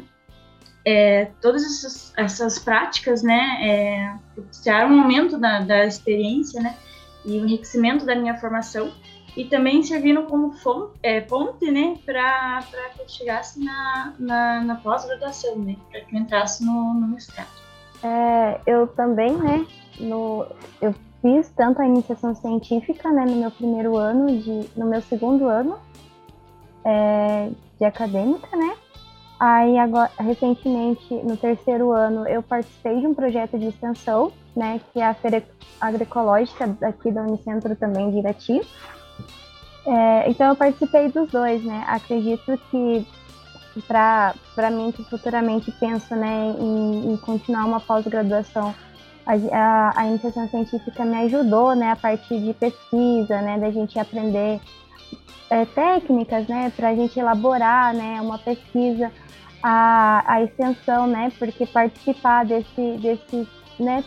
[0.84, 6.76] é, todas essas, essas, práticas, né, é, propiciaram um aumento da, da experiência, né,
[7.24, 8.92] e o enriquecimento da minha formação
[9.36, 12.62] e também servindo como fonte, é, ponte, né, para
[12.94, 17.48] que eu chegasse na, na, na pós-graduação, né, para que eu entrasse no, no mestrado.
[18.02, 19.66] É, eu também, né,
[20.00, 20.46] no,
[20.80, 25.46] eu fiz tanto a iniciação científica, né, no meu primeiro ano, de, no meu segundo
[25.46, 25.78] ano
[26.84, 28.74] é, de acadêmica, né,
[29.38, 35.00] Aí, agora, recentemente, no terceiro ano, eu participei de um projeto de extensão, né, que
[35.00, 35.42] é a Feira
[35.78, 38.62] Agroecológica aqui da Unicentro também de Irati.
[39.86, 41.84] É, então eu participei dos dois, né?
[41.86, 43.06] Acredito que
[43.82, 48.74] para mim que futuramente penso né, em, em continuar uma pós-graduação,
[49.26, 53.98] a, a, a, iniciação científica me ajudou né, a partir de pesquisa, né, da gente
[53.98, 54.60] aprender
[55.50, 59.12] é, técnicas né, para a gente elaborar né, uma pesquisa.
[59.62, 61.32] a, a extensão, né?
[61.38, 64.04] Porque participar desse, desse né,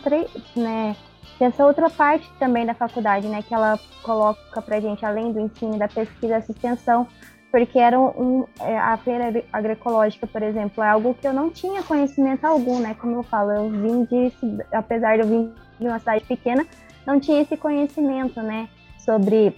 [0.56, 0.96] né,
[1.40, 3.42] dessa outra parte também da faculdade, né?
[3.42, 7.08] Que ela coloca para gente, além do ensino da pesquisa, essa extensão,
[7.50, 11.82] porque era um, é, a feira agroecológica, por exemplo, é algo que eu não tinha
[11.82, 12.94] conhecimento algum, né?
[13.00, 14.30] Como eu falo, eu vim de,
[14.70, 16.66] apesar de eu vir de uma cidade pequena,
[17.06, 18.68] não tinha esse conhecimento, né?
[18.98, 19.56] Sobre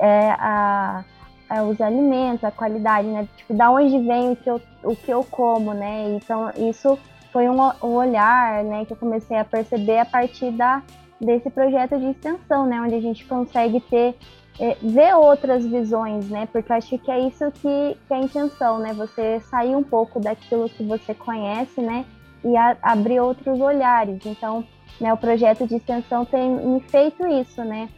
[0.00, 1.04] é, a,
[1.48, 3.28] a, os alimentos, a qualidade, né?
[3.36, 6.16] Tipo, da onde vem o que eu, o que eu como, né?
[6.16, 6.98] Então, isso
[7.36, 8.86] foi um, olhar, né?
[8.86, 10.82] Que eu comecei a perceber a partir da,
[11.20, 12.80] desse projeto de extensão, né?
[12.80, 14.16] Onde a gente consegue ter
[14.58, 16.48] é, ver outras visões, né?
[16.50, 18.94] Porque eu acho que é isso que, que é a intenção, né?
[18.94, 22.06] Você sair um pouco daquilo que você conhece, né?
[22.42, 24.24] E a, abrir outros olhares.
[24.24, 24.64] Então,
[24.98, 27.90] né, o projeto de extensão tem me feito isso, né?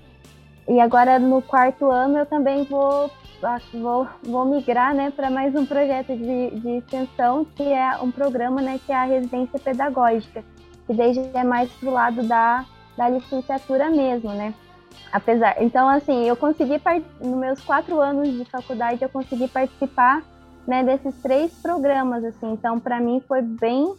[0.66, 3.08] E agora no quarto ano eu também vou
[3.74, 8.60] vou, vou migrar, né, para mais um projeto de, de extensão que é um programa,
[8.60, 10.44] né, que é a residência pedagógica,
[10.86, 12.64] que desde é mais pro lado da
[12.96, 14.52] da licenciatura mesmo, né?
[15.12, 15.62] apesar.
[15.62, 16.80] Então, assim, eu consegui,
[17.20, 20.22] nos meus quatro anos de faculdade, eu consegui participar
[20.66, 22.52] né, desses três programas, assim.
[22.52, 23.94] Então, para mim foi bem,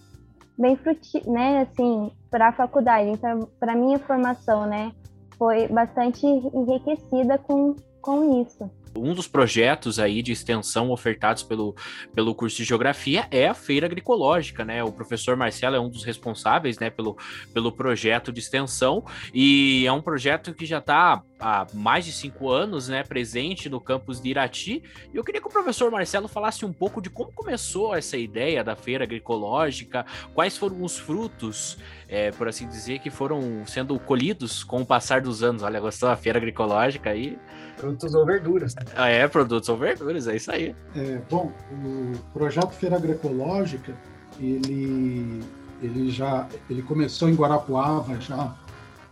[0.58, 3.10] bem frutífero, né, assim, para a faculdade.
[3.10, 4.92] Então, para minha formação, né,
[5.38, 8.70] foi bastante enriquecida com, com isso.
[8.96, 11.76] Um dos projetos aí de extensão ofertados pelo,
[12.14, 14.84] pelo curso de Geografia é a Feira Agroecológica, né?
[14.84, 17.18] O professor Marcelo é um dos responsáveis, né, pelo,
[17.54, 22.50] pelo projeto de extensão e é um projeto que já está há mais de cinco
[22.50, 24.84] anos, né, presente no campus de Irati.
[25.14, 28.64] E eu queria que o professor Marcelo falasse um pouco de como começou essa ideia
[28.64, 34.64] da Feira Agroecológica, quais foram os frutos, é, por assim dizer, que foram sendo colhidos
[34.64, 35.64] com o passar dos anos.
[35.64, 37.38] Olha, gostou da Feira Agroecológica aí?
[37.78, 38.76] Produtos ou verduras.
[38.96, 40.76] Ah, é, produtos ou verduras, é isso aí.
[40.96, 43.94] É, bom, o projeto Feira Agroecológica,
[44.40, 45.44] ele,
[45.82, 48.56] ele já ele começou em Guarapuava já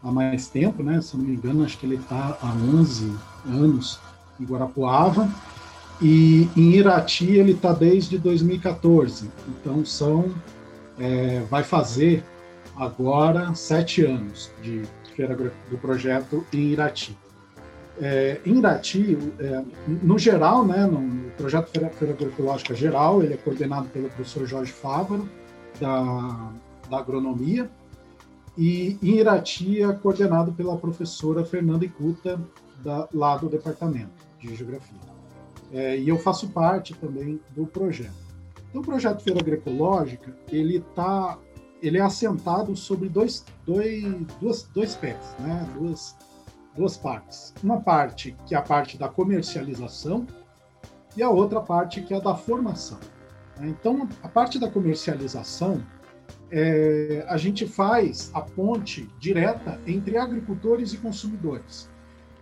[0.03, 1.01] há mais tempo, né?
[1.01, 3.13] Se não me engano, acho que ele está há 11
[3.45, 3.99] anos
[4.39, 5.29] em Guarapuava.
[6.01, 9.29] E em Irati ele está desde 2014.
[9.47, 10.33] Então são
[10.99, 12.23] é, vai fazer
[12.75, 14.83] agora sete anos de
[15.15, 17.17] feira do projeto em Irati.
[17.99, 23.87] É, em Irati, é, no geral, né, no projeto Feira, Agroecológica Geral, ele é coordenado
[23.89, 25.27] pelo professor Jorge Fávaro,
[25.79, 26.53] da,
[26.89, 27.69] da Agronomia,
[28.55, 32.39] e em Irati é coordenado pela professora Fernanda Icuta,
[32.83, 34.99] da, lá do Departamento de Geografia.
[35.73, 38.13] É, e eu faço parte também do projeto.
[38.69, 41.37] Então, o projeto Feira Agroecológica, ele, tá,
[41.81, 44.03] ele é assentado sobre dois, dois,
[44.39, 46.15] dois, dois pés, né, duas
[46.77, 47.53] duas partes.
[47.63, 50.25] Uma parte que é a parte da comercialização
[51.15, 52.99] e a outra parte que é a da formação.
[53.59, 55.83] Então, a parte da comercialização,
[56.51, 61.89] é, a gente faz a ponte direta entre agricultores e consumidores.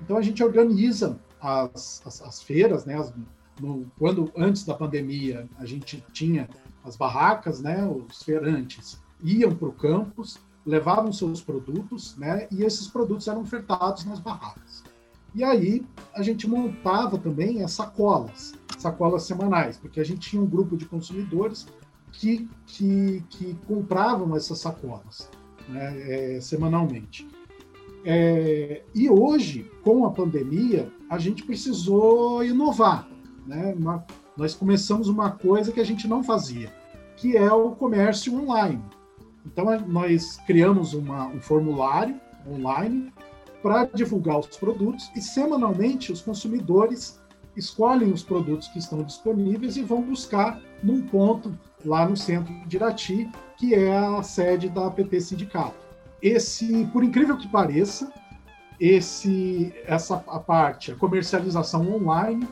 [0.01, 2.99] Então, a gente organiza as, as, as feiras, né?
[2.99, 3.13] As,
[3.61, 6.49] no, quando antes da pandemia a gente tinha
[6.83, 7.87] as barracas, né?
[7.87, 12.47] Os feirantes iam para o campus levavam seus produtos, né?
[12.51, 14.83] E esses produtos eram ofertados nas barracas.
[15.33, 20.45] E aí a gente montava também as sacolas, sacolas semanais, porque a gente tinha um
[20.45, 21.67] grupo de consumidores
[22.11, 25.29] que, que, que compravam essas sacolas
[25.67, 27.27] né, é, semanalmente.
[28.05, 33.07] É, e hoje, com a pandemia, a gente precisou inovar.
[33.45, 33.75] Né?
[33.77, 34.05] Uma,
[34.37, 36.71] nós começamos uma coisa que a gente não fazia,
[37.17, 38.81] que é o comércio online.
[39.45, 43.13] Então, nós criamos uma, um formulário online
[43.61, 47.19] para divulgar os produtos e, semanalmente, os consumidores
[47.55, 52.75] escolhem os produtos que estão disponíveis e vão buscar num ponto lá no centro de
[52.75, 55.75] Irati, que é a sede da APT Sindicato.
[56.21, 58.11] Esse, por incrível que pareça,
[58.79, 62.47] esse, essa a parte, a comercialização online,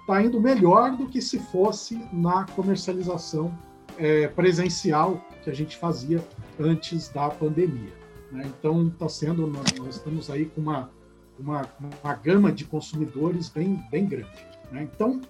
[0.00, 3.52] está indo melhor do que se fosse na comercialização
[3.98, 6.24] é, presencial que a gente fazia
[6.58, 7.92] antes da pandemia.
[8.30, 8.44] Né?
[8.46, 10.90] Então, está sendo, nós estamos aí com uma,
[11.38, 11.68] uma,
[12.02, 14.46] uma gama de consumidores bem, bem grande.
[14.70, 14.88] Né?
[14.94, 15.20] Então,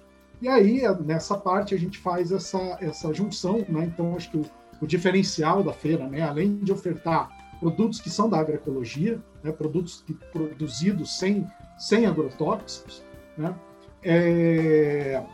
[0.40, 3.64] e aí, nessa parte, a gente faz essa, essa junção.
[3.68, 3.84] Né?
[3.84, 4.44] Então, acho que o,
[4.80, 6.20] o diferencial da feira, né?
[6.22, 9.50] além de ofertar produtos que são da agroecologia, né?
[9.50, 11.46] produtos que, produzidos sem,
[11.76, 13.02] sem agrotóxicos,
[13.36, 13.54] né?
[14.00, 15.24] É,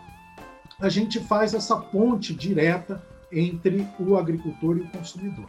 [0.80, 3.02] a gente faz essa ponte direta
[3.34, 5.46] entre o agricultor e o consumidor.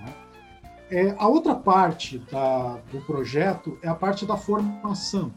[0.00, 0.14] Né?
[0.90, 5.32] É, a outra parte da, do projeto é a parte da formação.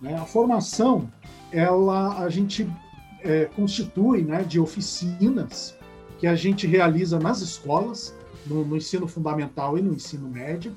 [0.00, 0.14] Né?
[0.14, 1.10] A formação,
[1.52, 2.70] ela a gente
[3.22, 5.76] é, constitui né, de oficinas
[6.18, 8.14] que a gente realiza nas escolas,
[8.46, 10.74] no, no ensino fundamental e no ensino médio,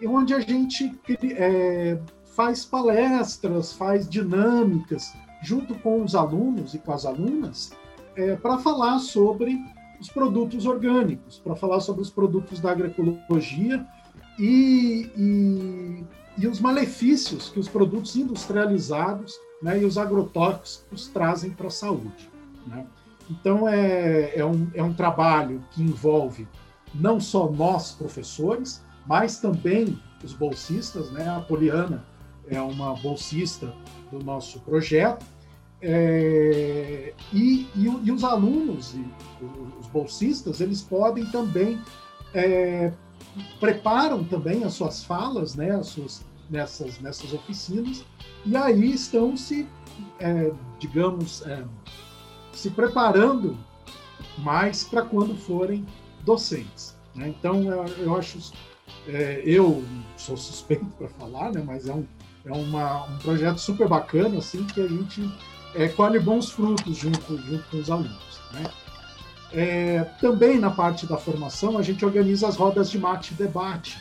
[0.00, 0.96] e onde a gente
[1.36, 1.98] é,
[2.34, 7.72] faz palestras, faz dinâmicas, junto com os alunos e com as alunas,
[8.16, 9.58] é, para falar sobre
[10.00, 13.86] os produtos orgânicos, para falar sobre os produtos da agroecologia
[14.38, 16.04] e, e,
[16.38, 22.30] e, os malefícios que os produtos industrializados né, e os agrotóxicos trazem para a saúde.
[22.66, 22.86] Né?
[23.30, 26.46] Então, é, é, um, é um trabalho que envolve
[26.94, 31.10] não só nós, professores, mas também os bolsistas.
[31.10, 31.28] Né?
[31.28, 32.04] A Poliana
[32.48, 33.74] é uma bolsista
[34.10, 35.26] do nosso projeto,
[35.80, 39.04] é, e, e, e, os alunos e
[39.78, 41.80] os bolsistas eles podem também
[42.34, 42.92] é,
[43.60, 48.04] preparam também as suas falas né as suas, nessas nessas oficinas
[48.44, 49.68] e aí estão se
[50.18, 51.64] é, digamos é,
[52.52, 53.56] se preparando
[54.38, 55.86] mais para quando forem
[56.24, 57.28] docentes né?
[57.28, 58.52] então eu, eu acho
[59.06, 59.84] é, eu
[60.16, 62.04] sou suspeito para falar né mas é um
[62.44, 65.22] é uma, um projeto super bacana assim que a gente
[65.74, 68.40] é, colhe bons frutos junto, junto com os alunos.
[68.52, 68.64] Né?
[69.52, 73.98] É, também na parte da formação, a gente organiza as rodas de mate e debate,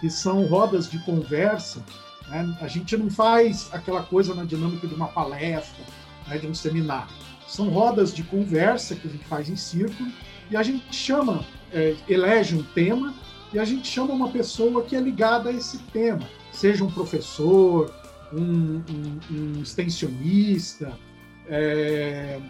[0.00, 1.82] que são rodas de conversa.
[2.28, 2.56] Né?
[2.60, 5.84] A gente não faz aquela coisa na dinâmica de uma palestra,
[6.26, 7.12] né, de um seminário.
[7.46, 10.10] São rodas de conversa que a gente faz em círculo
[10.50, 13.14] e a gente chama, é, elege um tema
[13.52, 17.92] e a gente chama uma pessoa que é ligada a esse tema, seja um professor,
[18.32, 20.98] um, um, um extensionista,
[21.46, 22.40] é,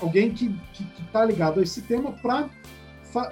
[0.00, 0.54] alguém que
[1.00, 2.48] está ligado a esse tema para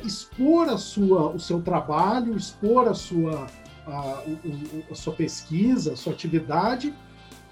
[0.05, 3.47] expor a sua, o seu trabalho, expor a sua,
[3.87, 4.23] a,
[4.91, 6.95] a sua pesquisa, a sua atividade,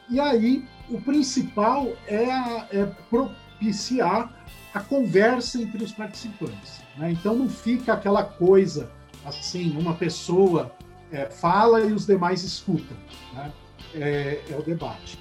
[0.08, 4.32] e aí o principal é, é propiciar
[4.72, 6.80] a conversa entre os participantes.
[6.96, 7.12] Né?
[7.12, 8.90] Então não fica aquela coisa
[9.24, 10.74] assim, uma pessoa
[11.10, 12.96] é, fala e os demais escutam.
[13.32, 13.52] Né?
[13.94, 15.18] É, é o debate.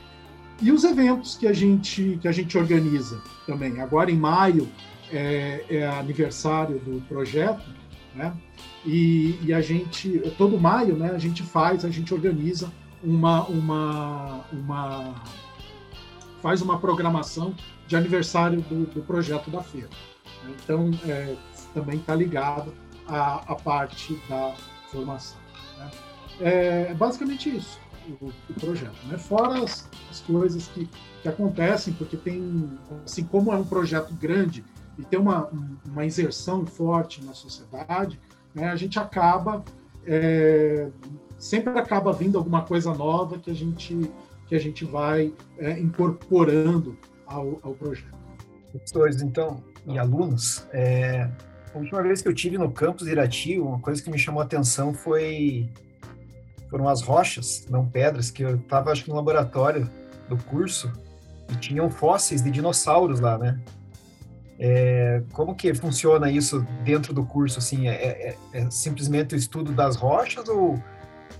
[0.61, 3.81] E os eventos que a gente, que a gente organiza também.
[3.81, 4.69] Agora, em maio,
[5.11, 7.63] é, é aniversário do projeto,
[8.15, 8.33] né?
[8.85, 12.71] E, e, a gente, todo maio, né, a gente faz, a gente organiza
[13.01, 15.15] uma, uma, uma
[16.41, 17.55] faz uma programação
[17.87, 19.89] de aniversário do, do projeto da feira.
[20.49, 21.35] Então, é,
[21.73, 22.73] também está ligado
[23.07, 24.53] à, à, parte da
[24.91, 25.39] formação.
[25.77, 25.91] Né?
[26.41, 27.82] É basicamente isso
[28.21, 29.17] o, o projeto, né?
[29.17, 30.89] Fora as, as coisas que,
[31.21, 32.69] que acontecem, porque tem,
[33.05, 34.63] assim como é um projeto grande
[34.97, 35.49] e tem uma,
[35.85, 38.19] uma inserção forte na sociedade,
[38.53, 39.63] né, a gente acaba
[40.05, 40.89] é,
[41.39, 44.11] sempre acaba vindo alguma coisa nova que a gente
[44.47, 48.13] que a gente vai é, incorporando ao, ao projeto.
[48.71, 51.29] Professores, então, e alunos, é,
[51.73, 54.45] a última vez que eu tive no campus Irati, uma coisa que me chamou a
[54.45, 55.69] atenção foi
[56.73, 59.87] foram as rochas, não pedras, que eu estava acho que no laboratório
[60.27, 60.91] do curso
[61.51, 63.59] e tinham fósseis de dinossauros lá, né?
[64.57, 67.59] É, como que funciona isso dentro do curso?
[67.59, 70.81] Assim, é, é, é simplesmente o estudo das rochas ou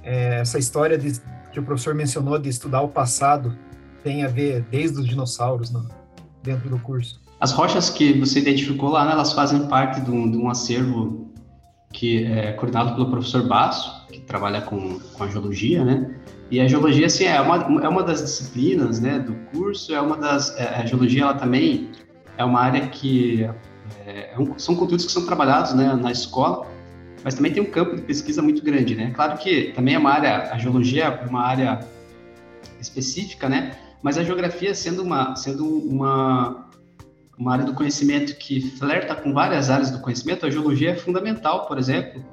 [0.04, 1.20] é, essa história de,
[1.52, 3.58] que o professor mencionou de estudar o passado
[4.04, 5.90] tem a ver desde os dinossauros no,
[6.44, 7.20] dentro do curso?
[7.40, 11.33] As rochas que você identificou lá, né, elas fazem parte de um, de um acervo
[11.94, 16.14] que é coordenado pelo professor Basso, que trabalha com, com a geologia, né?
[16.52, 20.18] E a geologia, assim, é uma, é uma das disciplinas, né, do curso, é uma
[20.18, 20.56] das...
[20.58, 21.90] É, a geologia, ela também
[22.38, 23.50] é uma área que...
[24.06, 26.68] É, é um, são conteúdos que são trabalhados, né, na escola,
[27.24, 29.12] mas também tem um campo de pesquisa muito grande, né?
[29.16, 30.52] Claro que também é uma área...
[30.52, 31.80] A geologia é uma área
[32.80, 33.72] específica, né?
[34.02, 36.68] Mas a geografia, sendo uma, sendo uma,
[37.38, 41.68] uma área do conhecimento que flerta com várias áreas do conhecimento, a geologia é fundamental,
[41.68, 42.24] por exemplo,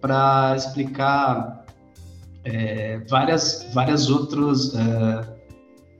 [0.00, 1.64] para explicar
[2.44, 4.74] é, várias, várias outras.
[4.74, 5.38] É,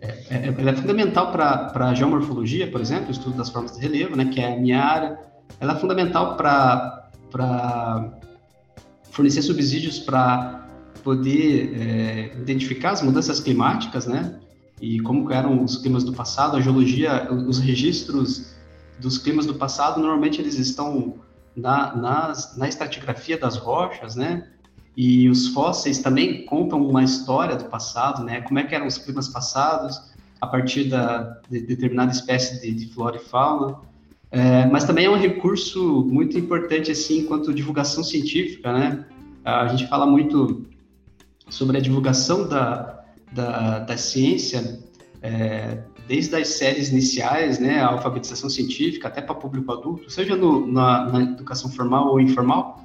[0.01, 3.81] é, é, ela é fundamental para a geomorfologia, por exemplo, o estudo das formas de
[3.81, 5.19] relevo, né, que é a minha área.
[5.61, 7.11] Ela é fundamental para
[9.11, 10.69] fornecer subsídios para
[11.03, 14.39] poder é, identificar as mudanças climáticas, né?
[14.81, 18.55] E como eram os climas do passado, a geologia, os registros
[19.01, 21.17] dos climas do passado, normalmente eles estão
[21.55, 24.49] na, nas, na estratigrafia das rochas, né?
[24.97, 28.41] E os fósseis também contam uma história do passado, né?
[28.41, 30.01] Como é que eram os climas passados
[30.41, 33.77] a partir da, de determinada espécie de, de flora e fauna.
[34.31, 39.05] É, mas também é um recurso muito importante, assim, enquanto divulgação científica, né?
[39.45, 40.67] A gente fala muito
[41.49, 42.98] sobre a divulgação da,
[43.33, 44.81] da, da ciência
[45.23, 50.67] é, desde as séries iniciais, né, a alfabetização científica, até para público adulto, seja no,
[50.67, 52.83] na, na, educação formal ou informal,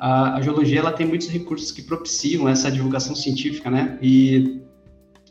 [0.00, 4.62] a, a, geologia ela tem muitos recursos que propiciam essa divulgação científica, né, e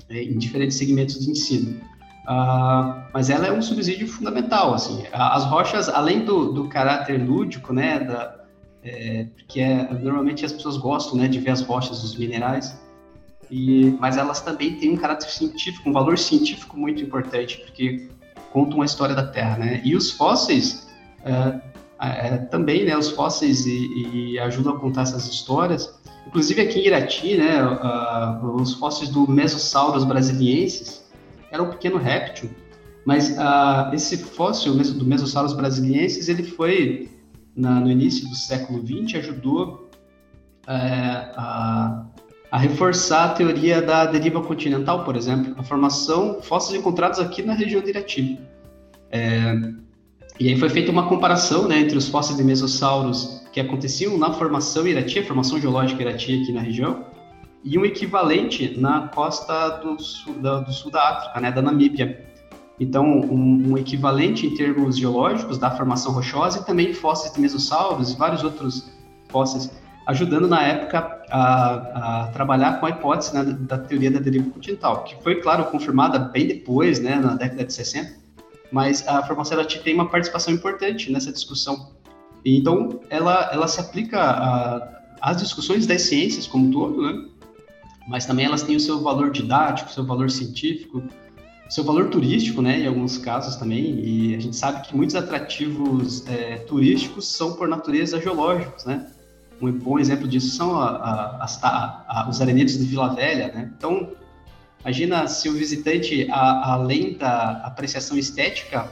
[0.10, 1.82] é, em diferentes segmentos de ensino.
[2.24, 5.04] Uh, mas ela é um subsídio fundamental, assim.
[5.12, 8.44] As rochas, além do, do caráter lúdico, né, da,
[8.82, 12.80] é, porque é, normalmente as pessoas gostam, né, de ver as rochas, os minerais,
[13.50, 18.08] e, mas elas também têm um caráter científico, um valor científico muito importante, porque
[18.52, 19.82] contam a história da Terra, né?
[19.84, 20.88] E os fósseis
[21.24, 21.62] é,
[22.00, 22.98] é, também, né?
[22.98, 25.94] Os fósseis e, e, ajudam a contar essas histórias.
[26.28, 27.64] Inclusive aqui em Irati, né?
[27.64, 31.04] Uh, os fósseis do Mesosaurus brasiliensis
[31.52, 32.50] era um pequeno réptil,
[33.06, 33.36] mas
[33.94, 37.12] esse fóssil do Mesosaurus brasiliensis ele foi
[37.56, 39.90] na, no início do século XX ajudou
[40.68, 42.06] é, a
[42.54, 47.56] a reforçar a teoria da deriva continental, por exemplo, a formação fósseis encontrados aqui na
[47.56, 48.40] região de Irati.
[49.10, 49.60] É,
[50.40, 54.32] e aí foi feita uma comparação né, entre os fósseis de mesossauros que aconteciam na
[54.34, 57.08] formação Irati, a formação geológica Irati aqui na região,
[57.64, 62.24] e um equivalente na costa do sul da, do sul da África, né, da Namíbia.
[62.80, 68.12] Então, um, um, equivalente em termos geológicos da formação rochosa e também fósseis de mesossauros
[68.12, 68.92] e vários outros
[69.30, 69.72] fósseis
[70.06, 75.04] ajudando na época a, a trabalhar com a hipótese né, da, teoria da deriva continental,
[75.04, 78.22] que foi, claro, confirmada bem depois, né, na década de 60,
[78.72, 81.92] mas a ela tem uma participação importante nessa discussão.
[82.44, 87.26] Então, ela, ela se aplica às discussões das ciências como um todo, né?
[88.08, 91.02] mas também elas têm o seu valor didático, seu valor científico,
[91.70, 96.28] seu valor turístico, né, em alguns casos também, e a gente sabe que muitos atrativos
[96.28, 99.08] é, turísticos são por natureza geológicos, né,
[99.68, 100.88] um bom exemplo disso são a,
[101.42, 103.72] a, a, os arenetos de Vila Velha, né?
[103.78, 104.12] Então,
[104.82, 108.92] imagina se o visitante, além da apreciação estética,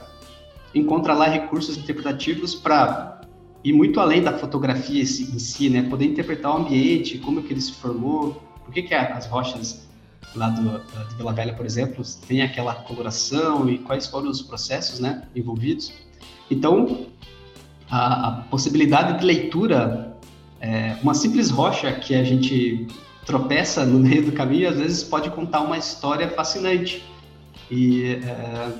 [0.74, 3.20] encontra lá recursos interpretativos para
[3.62, 5.82] ir muito além da fotografia em si, né?
[5.82, 9.86] Poder interpretar o ambiente, como que ele se formou, por que, que as rochas
[10.34, 14.98] lá do, de Vila Velha, por exemplo, têm aquela coloração e quais foram os processos,
[14.98, 15.92] né, envolvidos.
[16.50, 17.06] Então,
[17.90, 20.11] a, a possibilidade de leitura
[20.62, 22.86] é, uma simples rocha que a gente
[23.26, 27.04] tropeça no meio do caminho, às vezes pode contar uma história fascinante.
[27.68, 28.72] E é,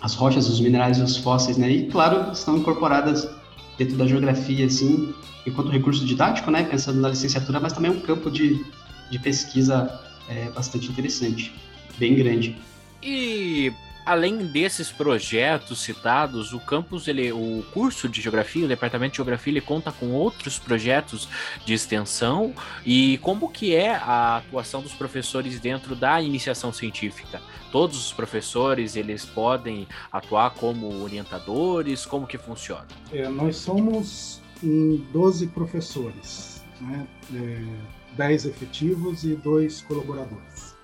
[0.00, 1.70] as rochas, os minerais os fósseis, né?
[1.70, 3.28] E, claro, estão incorporadas
[3.76, 5.14] dentro da geografia, assim,
[5.46, 6.64] enquanto recurso didático, né?
[6.64, 8.64] Pensando na licenciatura, mas também é um campo de,
[9.10, 11.54] de pesquisa é, bastante interessante,
[11.98, 12.56] bem grande.
[13.02, 13.70] E
[14.06, 19.52] além desses projetos citados, o campus, ele, o curso de geografia, o departamento de geografia,
[19.52, 21.28] ele conta com outros projetos
[21.64, 22.54] de extensão
[22.84, 27.42] e como que é a atuação dos professores dentro da iniciação científica?
[27.72, 32.06] Todos os professores, eles podem atuar como orientadores?
[32.06, 32.86] Como que funciona?
[33.12, 37.06] É, nós somos 12 professores, né?
[37.34, 40.74] É, 10 efetivos e dois colaboradores,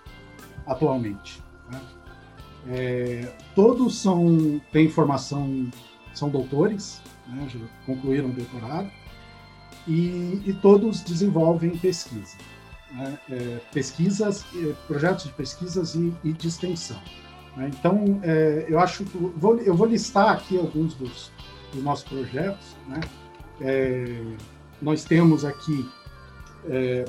[0.67, 1.43] atualmente.
[1.71, 1.81] Né?
[2.69, 5.69] É, todos são têm formação,
[6.15, 8.91] são doutores, né, já concluíram o doutorado,
[9.87, 12.37] e, e todos desenvolvem pesquisa.
[12.93, 14.45] Né, é, pesquisas,
[14.87, 17.01] projetos de pesquisas e, e de extensão.
[17.57, 17.71] Né.
[17.79, 21.33] Então, é, eu acho que vou, eu vou listar aqui alguns dos,
[21.73, 22.77] dos nossos projetos.
[22.87, 23.01] Né.
[23.61, 24.23] É,
[24.81, 25.89] nós temos aqui
[26.69, 27.05] é,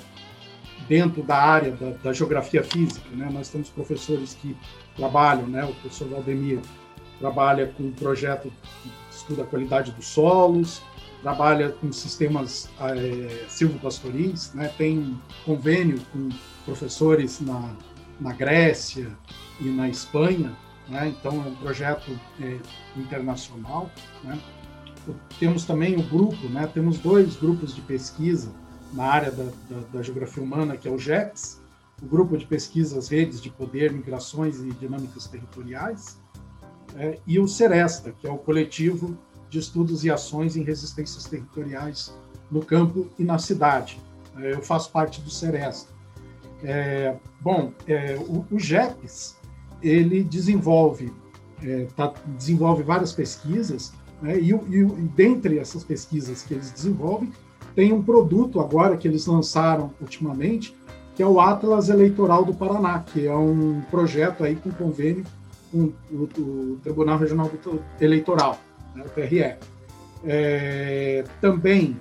[0.87, 4.55] dentro da área da, da geografia física, né, nós temos professores que
[4.95, 5.63] trabalham, né?
[5.63, 6.59] O professor Valdemir
[7.19, 10.81] trabalha com um projeto que estuda a qualidade dos solos,
[11.21, 14.67] trabalha com sistemas é, silvopastoris, né?
[14.77, 16.29] Tem convênio com
[16.65, 17.73] professores na,
[18.19, 19.07] na Grécia
[19.59, 20.53] e na Espanha,
[20.87, 21.07] né?
[21.07, 22.57] Então é um projeto é,
[22.97, 23.89] internacional,
[24.23, 24.39] né?
[25.39, 26.69] Temos também o grupo, né?
[26.73, 28.51] Temos dois grupos de pesquisa
[28.93, 31.62] na área da, da, da geografia humana, que é o GEPS,
[32.03, 36.17] o Grupo de Pesquisas Redes de Poder, Migrações e Dinâmicas Territoriais,
[36.95, 39.17] é, e o Seresta, que é o Coletivo
[39.49, 42.13] de Estudos e Ações em Resistências Territoriais
[42.51, 43.99] no Campo e na Cidade.
[44.37, 45.91] É, eu faço parte do Seresta.
[46.61, 48.57] É, bom, é, o, o
[49.81, 51.13] ele desenvolve,
[51.61, 57.31] é, tá, desenvolve várias pesquisas, né, e, e, e dentre essas pesquisas que eles desenvolvem,
[57.75, 60.75] tem um produto agora que eles lançaram ultimamente,
[61.16, 65.26] que é o Atlas Eleitoral do Paraná, que é um projeto aí com convênio
[65.72, 67.49] com o, Tribunal Regional
[67.99, 68.59] Eleitoral,
[68.95, 69.55] né, o TRE.
[70.26, 71.99] É, também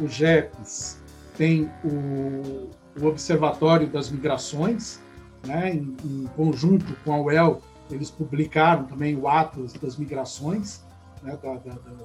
[0.00, 0.98] o GEPS
[1.36, 2.70] tem o,
[3.00, 5.00] o, Observatório das Migrações,
[5.44, 10.84] né, em, em, conjunto com a UEL, eles publicaram também o Atlas das Migrações,
[11.22, 12.04] né, da, da, da,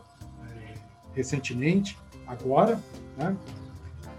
[0.56, 0.74] é,
[1.14, 2.80] recentemente, agora.
[3.18, 3.36] Né,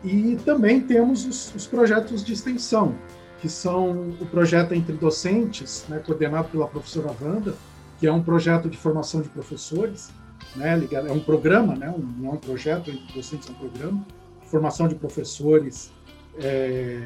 [0.06, 2.94] e também temos os, os, projetos de extensão,
[3.40, 7.56] que são o projeto Entre Docentes, né, coordenado pela professora Wanda,
[7.98, 10.10] que é um projeto de formação de professores,
[10.54, 13.54] né, ligado, é um programa, né, um, não é um projeto, Entre Docentes é um
[13.56, 14.06] programa,
[14.40, 15.90] de formação de professores
[16.38, 17.00] é,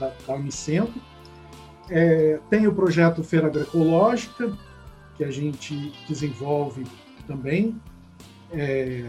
[0.00, 1.00] da, da Unicentro.
[1.88, 4.52] É, tem o projeto Feira Agroecológica,
[5.16, 6.84] que a gente desenvolve
[7.28, 7.80] também.
[8.52, 9.08] É,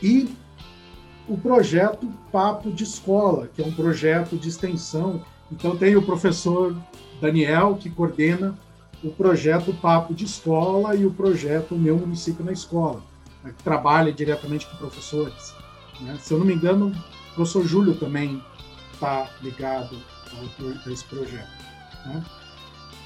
[0.00, 0.30] e
[1.30, 5.22] o projeto Papo de Escola, que é um projeto de extensão.
[5.50, 6.76] Então, tem o professor
[7.20, 8.58] Daniel, que coordena
[9.02, 13.00] o projeto Papo de Escola e o projeto Meu Município na Escola,
[13.44, 15.54] né, que trabalha diretamente com professores.
[16.00, 16.18] Né?
[16.20, 16.88] Se eu não me engano,
[17.30, 18.42] o professor Júlio também
[18.92, 19.96] está ligado
[20.32, 21.48] a esse projeto.
[22.06, 22.24] Né?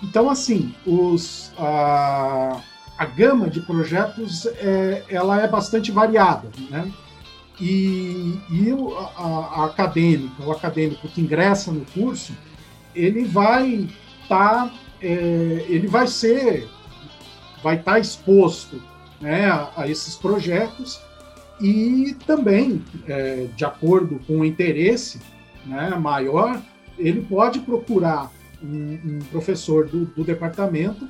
[0.03, 2.59] Então, assim, os, a,
[2.97, 6.91] a gama de projetos é, ela é bastante variada, né?
[7.61, 12.33] E, e o, a, a acadêmica, o acadêmico que ingressa no curso,
[12.95, 13.89] ele vai
[14.23, 16.69] estar, tá, é, ele vai ser,
[17.63, 18.83] vai estar tá exposto
[19.21, 21.01] né, a, a, esses projetos
[21.61, 25.21] e também, é, de acordo com o interesse
[25.65, 26.61] né, maior,
[26.99, 28.31] ele pode procurar
[28.63, 31.09] um, um professor do, do departamento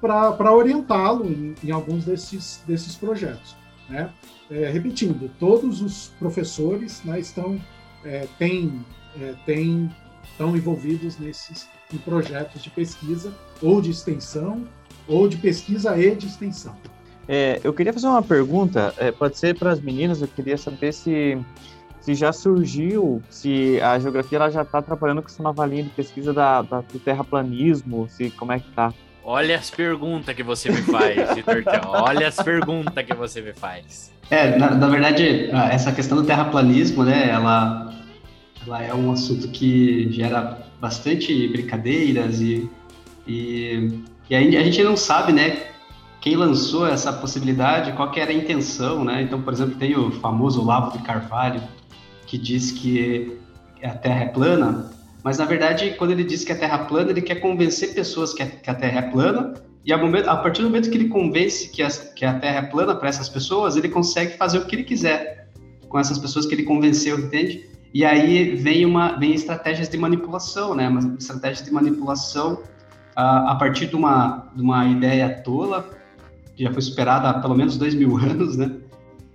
[0.00, 3.54] para orientá-lo em, em, alguns desses, desses projetos.
[3.88, 4.10] Né?
[4.50, 7.60] É, repetindo, todos os professores né, estão,
[8.04, 8.84] é, têm,
[9.20, 9.34] é,
[10.24, 13.32] estão envolvidos nesses em projetos de pesquisa
[13.62, 14.64] ou de extensão,
[15.06, 16.76] ou de pesquisa e de extensão.
[17.28, 20.92] É, eu queria fazer uma pergunta, é, pode ser para as meninas, eu queria saber
[20.92, 21.38] se,
[22.00, 25.90] se já surgiu, se a geografia ela já está atrapalhando com essa nova linha de
[25.90, 28.92] pesquisa da, da, do terraplanismo, se como é que está?
[29.24, 34.12] Olha as perguntas que você me faz, Vitor Olha as perguntas que você me faz.
[34.30, 37.92] É, na, na, verdade, essa questão do terraplanismo, né, ela,
[38.64, 42.70] ela é um assunto que gera bastante brincadeiras e,
[43.26, 45.70] e, e a gente não sabe, né,
[46.20, 49.22] quem lançou essa possibilidade, qual que era a intenção, né?
[49.22, 51.62] Então, por exemplo, tem o famoso Lavo de Carvalho,
[52.26, 53.38] que diz que
[53.82, 54.90] a Terra é plana,
[55.22, 58.32] mas, na verdade, quando ele diz que a Terra é plana, ele quer convencer pessoas
[58.32, 59.54] que a, Terra é plana,
[59.84, 62.58] e a, momento, a, partir do momento que ele convence que a, que a Terra
[62.58, 65.48] é plana para essas pessoas, ele consegue fazer o que ele quiser
[65.88, 67.68] com essas pessoas que ele convenceu, entende?
[67.92, 70.88] E aí vem uma vem estratégias de manipulação, né?
[70.88, 72.62] Uma estratégia de manipulação
[73.16, 75.90] a, a partir de uma, de uma ideia tola,
[76.54, 78.70] que já foi superada há pelo menos dois mil anos, né?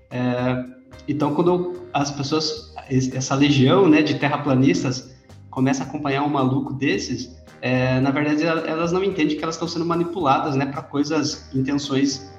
[0.09, 0.63] É,
[1.07, 5.14] então, quando as pessoas, essa legião né, de terraplanistas
[5.55, 9.67] começa a acompanhar um maluco desses, é, na verdade elas não entendem que elas estão
[9.67, 12.29] sendo manipuladas, né, para coisas, intenções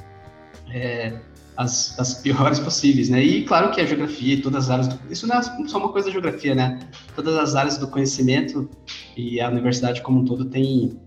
[0.70, 1.18] é,
[1.56, 3.22] as, as, piores possíveis, né?
[3.22, 5.88] E claro que a geografia e todas as áreas do, isso não é só uma
[5.88, 6.78] coisa da geografia, né?
[7.14, 8.68] Todas as áreas do conhecimento
[9.16, 11.00] e a universidade como um todo tem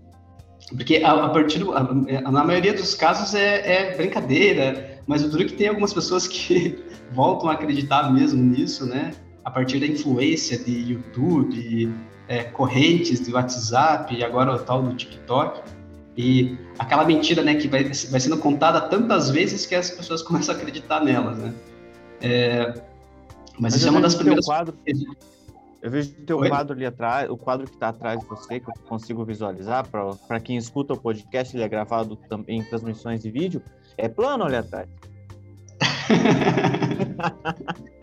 [0.76, 1.82] porque a, a partir do, a,
[2.30, 6.26] na maioria dos casos é, é, brincadeira, mas o duro é que tem algumas pessoas
[6.26, 6.78] que
[7.12, 9.12] voltam a acreditar mesmo nisso, né?
[9.44, 11.92] A partir da influência de YouTube,
[12.28, 15.62] é, correntes de WhatsApp e agora o tal do TikTok.
[16.16, 20.54] E aquela mentira né, que vai, vai sendo contada tantas vezes que as pessoas começam
[20.54, 21.38] a acreditar nelas.
[21.38, 21.54] Né?
[22.20, 22.80] É, mas,
[23.60, 24.44] mas isso é uma das primeiras.
[24.44, 24.76] Quadro,
[25.82, 26.48] eu vejo o teu Oi?
[26.48, 30.40] quadro ali atrás, o quadro que está atrás de você, que eu consigo visualizar, para
[30.40, 33.62] quem escuta o podcast, ele é gravado também em transmissões de vídeo,
[33.96, 34.88] é plano ali atrás.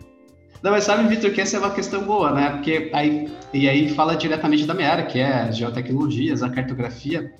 [0.62, 2.50] Não, mas sabe, Vitor, que essa é uma questão boa, né?
[2.50, 7.32] Porque aí, e aí fala diretamente da minha área, que é as geotecnologias, a cartografia.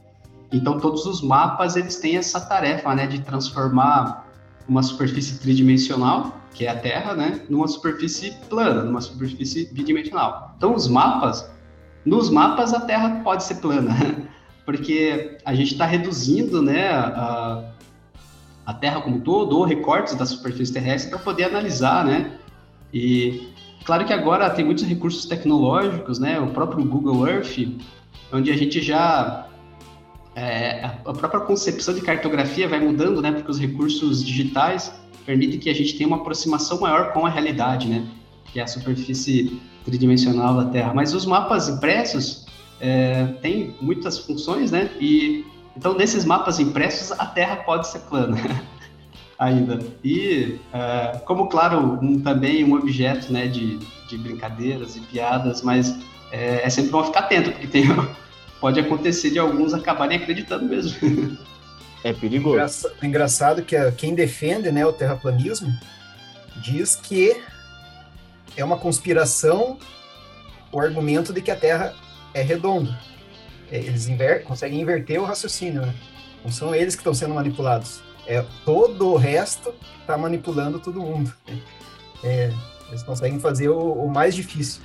[0.53, 4.27] Então, todos os mapas, eles têm essa tarefa, né, de transformar
[4.69, 10.55] uma superfície tridimensional, que é a Terra, né, numa superfície plana, numa superfície bidimensional.
[10.57, 11.51] Então, os mapas,
[12.05, 13.95] nos mapas, a Terra pode ser plana,
[14.65, 17.73] porque a gente está reduzindo, né, a,
[18.65, 22.39] a Terra como todo, ou recortes da superfície terrestre, para poder analisar, né,
[22.93, 23.49] e
[23.85, 26.39] claro que agora tem muitos recursos tecnológicos, né?
[26.41, 27.59] O próprio Google Earth,
[28.33, 29.49] onde a gente já
[30.35, 33.33] é, a própria concepção de cartografia vai mudando, né?
[33.33, 34.93] Porque os recursos digitais
[35.27, 38.07] permitem que a gente tenha uma aproximação maior com a realidade, né?
[38.53, 40.95] Que é a superfície tridimensional da Terra.
[40.95, 42.47] Mas os mapas impressos
[42.81, 44.91] é, têm muitas funções, né?
[45.01, 45.45] E
[45.77, 48.37] então nesses mapas impressos a Terra pode ser plana.
[49.39, 49.79] ainda.
[50.03, 53.79] E, uh, como claro, um, também um objeto né, de,
[54.09, 55.97] de brincadeiras e piadas, mas
[56.33, 57.85] é, é sempre bom ficar atento, porque tem,
[58.61, 61.39] pode acontecer de alguns acabarem acreditando mesmo.
[62.05, 62.55] É perigoso.
[62.55, 65.69] Engraçado, engraçado que quem defende né, o terraplanismo
[66.63, 67.37] diz que
[68.57, 69.77] é uma conspiração
[70.71, 71.95] o argumento de que a Terra
[72.35, 72.97] é redonda.
[73.71, 75.95] É, eles inver conseguem inverter o raciocínio, né?
[76.45, 78.01] Não são eles que estão sendo manipulados.
[78.29, 81.33] É todo o resto está manipulando todo mundo.
[82.23, 82.53] É,
[82.89, 84.83] eles conseguem fazer o, o mais difícil.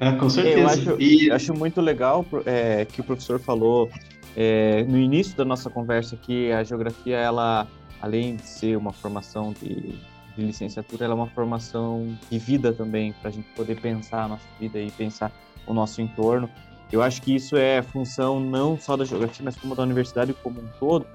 [0.00, 0.58] É, com certeza.
[0.58, 1.30] Eu acho, e...
[1.30, 3.90] acho muito legal é, que o professor falou
[4.34, 7.66] é, no início da nossa conversa que a geografia, ela,
[8.00, 9.94] além de ser uma formação de,
[10.36, 14.28] de licenciatura, ela é uma formação de vida também, para a gente poder pensar a
[14.28, 15.30] nossa vida e pensar
[15.66, 16.48] o nosso entorno.
[16.92, 20.60] Eu acho que isso é função não só da geografia, mas como da universidade como
[20.60, 21.06] um todo,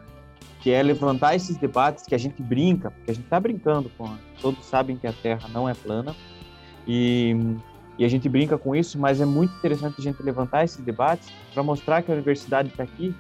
[0.62, 4.16] que é levantar esses debates que a gente brinca, porque a gente está brincando com,
[4.42, 6.16] todos sabem que a Terra não é plana
[6.88, 7.36] e,
[7.98, 11.30] e a gente brinca com isso, mas é muito interessante a gente levantar esses debates
[11.54, 13.14] para mostrar que a universidade está aqui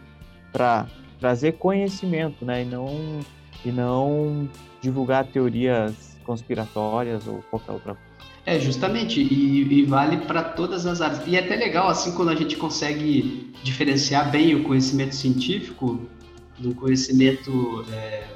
[0.51, 0.85] para
[1.19, 3.19] trazer conhecimento, né, e não
[3.63, 4.49] e não
[4.81, 8.11] divulgar teorias conspiratórias ou qualquer outra coisa.
[8.43, 11.21] É, justamente, e, e vale para todas as áreas.
[11.27, 16.07] E é até legal, assim, quando a gente consegue diferenciar bem o conhecimento científico
[16.61, 18.27] do conhecimento é,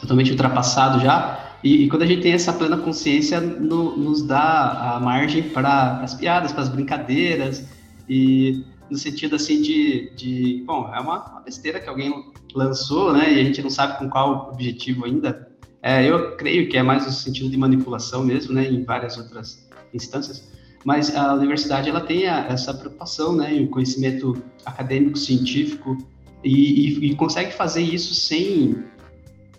[0.00, 4.94] totalmente ultrapassado já, e, e, quando a gente tem essa plena consciência, no, nos dá
[4.96, 7.68] a margem para as piadas, para as brincadeiras,
[8.08, 13.32] e no sentido, assim, de, de bom, é uma, uma besteira que alguém lançou, né,
[13.32, 15.48] e a gente não sabe com qual objetivo ainda,
[15.82, 19.68] é, eu creio que é mais no sentido de manipulação mesmo, né, em várias outras
[19.92, 20.50] instâncias.
[20.84, 25.96] Mas a universidade ela tem a, essa preocupação, né, em conhecimento acadêmico, científico
[26.44, 28.84] e, e, e consegue fazer isso sem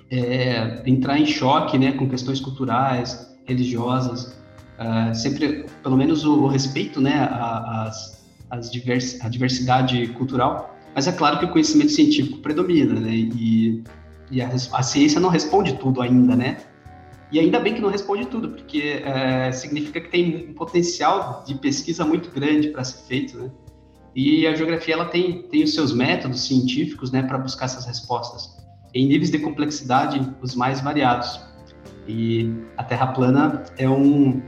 [0.09, 4.39] é, entrar em choque, né, com questões culturais, religiosas.
[4.79, 8.21] Uh, sempre, pelo menos o, o respeito, né, às
[8.51, 10.75] as divers, a diversidade cultural.
[10.93, 13.81] Mas é claro que o conhecimento científico predomina, né, e
[14.29, 16.57] e a, a, ciência não responde tudo ainda, né?
[17.33, 21.55] E ainda bem que não responde tudo, porque é, significa que tem um potencial de
[21.55, 23.51] pesquisa muito grande para ser feito, né?
[24.15, 28.61] E a geografia ela tem, tem os seus métodos científicos, né, para buscar essas respostas
[28.93, 31.39] em níveis de complexidade os mais variados.
[32.07, 34.41] E a Terra plana é um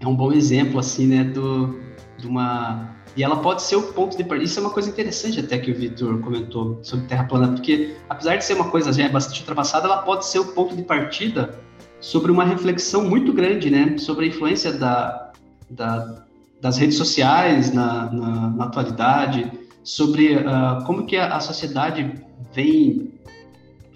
[0.00, 1.78] é um bom exemplo assim, né, do
[2.16, 4.44] de uma e ela pode ser o ponto de partida.
[4.44, 8.36] Isso é uma coisa interessante até que o Vitor comentou sobre Terra plana, porque apesar
[8.36, 11.58] de ser uma coisa já bastante ultrapassada, ela pode ser o ponto de partida
[12.00, 13.98] sobre uma reflexão muito grande, né?
[13.98, 15.32] Sobre a influência da,
[15.68, 16.27] da
[16.60, 19.50] das redes sociais na, na, na atualidade,
[19.82, 22.14] sobre uh, como que a, a sociedade
[22.52, 23.18] vem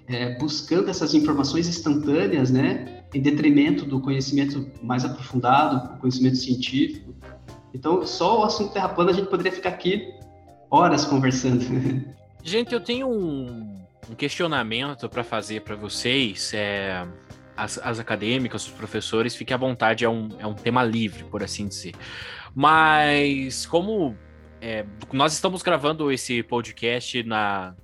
[0.07, 3.03] é, buscando essas informações instantâneas, né?
[3.13, 7.13] Em detrimento do conhecimento mais aprofundado, do conhecimento científico.
[7.73, 10.13] Então, só o assunto Terra plana a gente poderia ficar aqui
[10.69, 11.63] horas conversando.
[12.43, 13.77] Gente, eu tenho um,
[14.09, 16.51] um questionamento para fazer para vocês.
[16.53, 17.07] É,
[17.55, 21.43] as, as, acadêmicas, os professores, fiquem à vontade, é um, é um tema livre, por
[21.43, 21.93] assim dizer.
[22.55, 24.15] Mas, como
[24.61, 27.75] é, nós estamos gravando esse podcast na,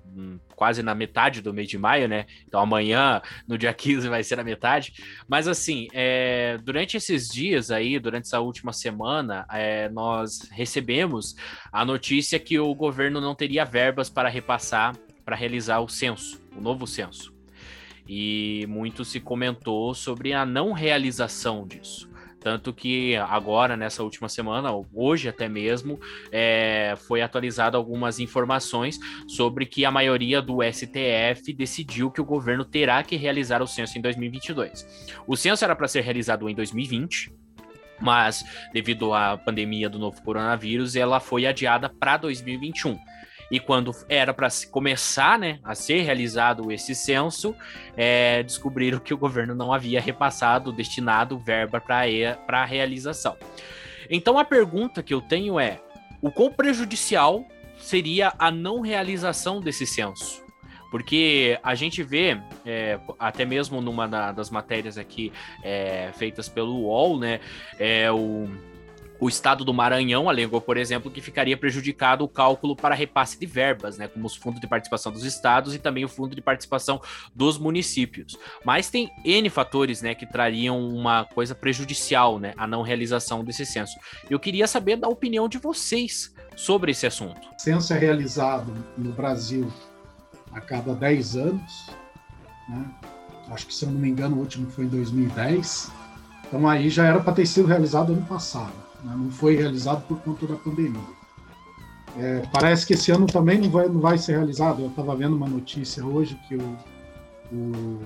[0.56, 2.26] quase na metade do mês de maio, né?
[2.48, 4.94] Então amanhã, no dia 15, vai ser a metade.
[5.28, 11.36] Mas assim, é, durante esses dias aí, durante essa última semana, é, nós recebemos
[11.72, 14.96] a notícia que o governo não teria verbas para repassar
[15.30, 17.32] para realizar o censo, o novo censo.
[18.08, 22.09] E muito se comentou sobre a não realização disso.
[22.40, 26.00] Tanto que agora, nessa última semana, hoje até mesmo,
[26.32, 32.64] é, foi atualizado algumas informações sobre que a maioria do STF decidiu que o governo
[32.64, 34.88] terá que realizar o censo em 2022.
[35.28, 37.32] O censo era para ser realizado em 2020,
[38.00, 42.98] mas devido à pandemia do novo coronavírus, ela foi adiada para 2021.
[43.52, 47.56] E quando era para começar né, a ser realizado esse censo,
[47.97, 53.36] é, descobriram que o governo não havia repassado, destinado verba para a realização.
[54.10, 55.80] Então a pergunta que eu tenho é:
[56.22, 57.45] o quão prejudicial
[57.78, 60.43] seria a não realização desse censo?
[60.91, 65.32] Porque a gente vê, é, até mesmo numa das matérias aqui
[65.64, 67.39] é, feitas pelo UOL, né?
[67.78, 68.50] É, o
[69.20, 73.46] o estado do Maranhão alegou, por exemplo, que ficaria prejudicado o cálculo para repasse de
[73.46, 77.02] verbas, né, como os fundos de participação dos estados e também o fundo de participação
[77.36, 78.38] dos municípios.
[78.64, 83.66] Mas tem N fatores, né, que trariam uma coisa prejudicial, né, a não realização desse
[83.66, 83.98] censo.
[84.30, 87.42] Eu queria saber da opinião de vocês sobre esse assunto.
[87.58, 89.72] O censo é realizado no Brasil
[90.54, 91.90] a cada 10 anos.
[92.68, 92.86] Né?
[93.50, 95.92] Acho que, se eu não me engano, o último foi em 2010.
[96.48, 98.89] Então, aí já era para ter sido realizado ano passado.
[99.04, 99.16] Né?
[99.16, 101.20] Não foi realizado por conta da pandemia.
[102.18, 104.82] É, parece que esse ano também não vai, não vai ser realizado.
[104.82, 106.78] Eu estava vendo uma notícia hoje que o,
[107.52, 108.02] o,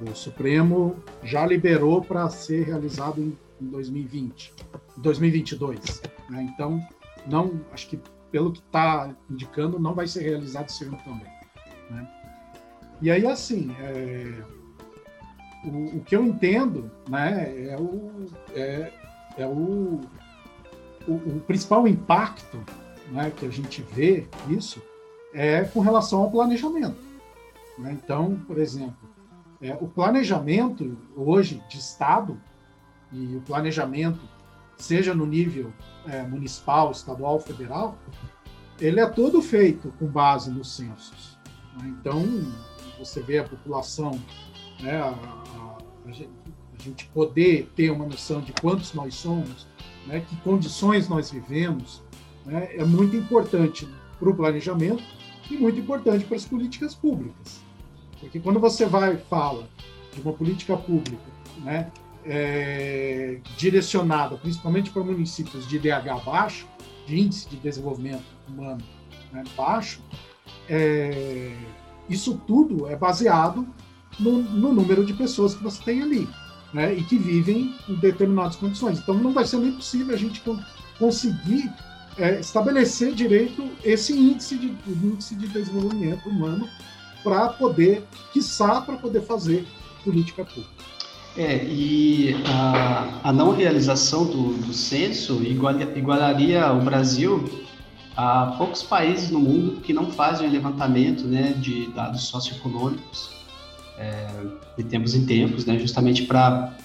[0.00, 4.52] o Supremo já liberou para ser realizado em, em 2020,
[4.96, 6.02] 2022.
[6.28, 6.48] Né?
[6.52, 6.80] Então,
[7.26, 8.00] não, acho que
[8.30, 11.28] pelo que está indicando, não vai ser realizado esse ano também.
[11.90, 12.08] Né?
[13.02, 14.42] E aí, assim, é,
[15.64, 18.92] o, o, que eu entendo né, é, o, é,
[19.36, 20.00] é o,
[21.06, 22.58] o, o principal impacto
[23.10, 24.82] né, que a gente vê isso
[25.32, 26.98] é com relação ao planejamento.
[27.78, 27.92] Né?
[27.92, 29.08] Então, por exemplo,
[29.60, 32.40] é, o planejamento hoje de Estado
[33.12, 34.20] e o planejamento,
[34.76, 35.72] seja no nível
[36.06, 37.98] é, municipal, estadual, federal,
[38.80, 41.38] ele é todo feito com base nos censos.
[41.76, 41.94] Né?
[42.00, 42.24] Então,
[42.98, 44.18] você vê a população,
[44.80, 46.30] né, a, a, a, gente,
[46.80, 49.66] a, gente, poder ter uma noção de quantos nós somos,
[50.06, 52.02] né, que condições nós vivemos,
[52.44, 53.86] né, é muito importante
[54.18, 55.02] para o planejamento
[55.50, 57.60] e muito importante para as políticas públicas.
[58.18, 59.68] Porque quando você vai fala
[60.14, 61.22] de uma política pública
[61.58, 61.90] né,
[62.24, 66.66] é, direcionada principalmente para municípios de IDH baixo,
[67.06, 68.82] de índice de desenvolvimento humano
[69.32, 70.02] né, baixo,
[70.68, 71.56] é,
[72.08, 73.66] isso tudo é baseado
[74.18, 76.28] no, no, número de pessoas que você tem ali,
[76.72, 78.98] né, e que vivem em determinadas condições.
[78.98, 80.42] Então não vai ser nem possível a gente
[80.98, 81.72] conseguir
[82.16, 86.68] é, estabelecer direito esse índice de, índice de desenvolvimento humano
[87.22, 89.66] para poder, quiçá, para poder fazer
[90.04, 90.70] política pública.
[91.36, 97.48] É, e a, a não realização do, do censo igual, igualaria o Brasil
[98.16, 103.39] a poucos países no mundo que não fazem levantamento né, de dados socioeconômicos
[104.00, 104.26] é,
[104.78, 106.76] de tempos em tempos, né, justamente para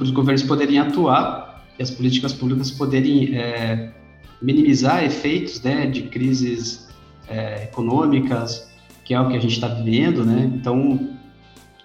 [0.00, 3.92] os governos poderem atuar e as políticas públicas poderem é,
[4.40, 6.88] minimizar efeitos né, de crises
[7.28, 8.72] é, econômicas,
[9.04, 10.50] que é o que a gente está vivendo, né?
[10.54, 11.10] Então,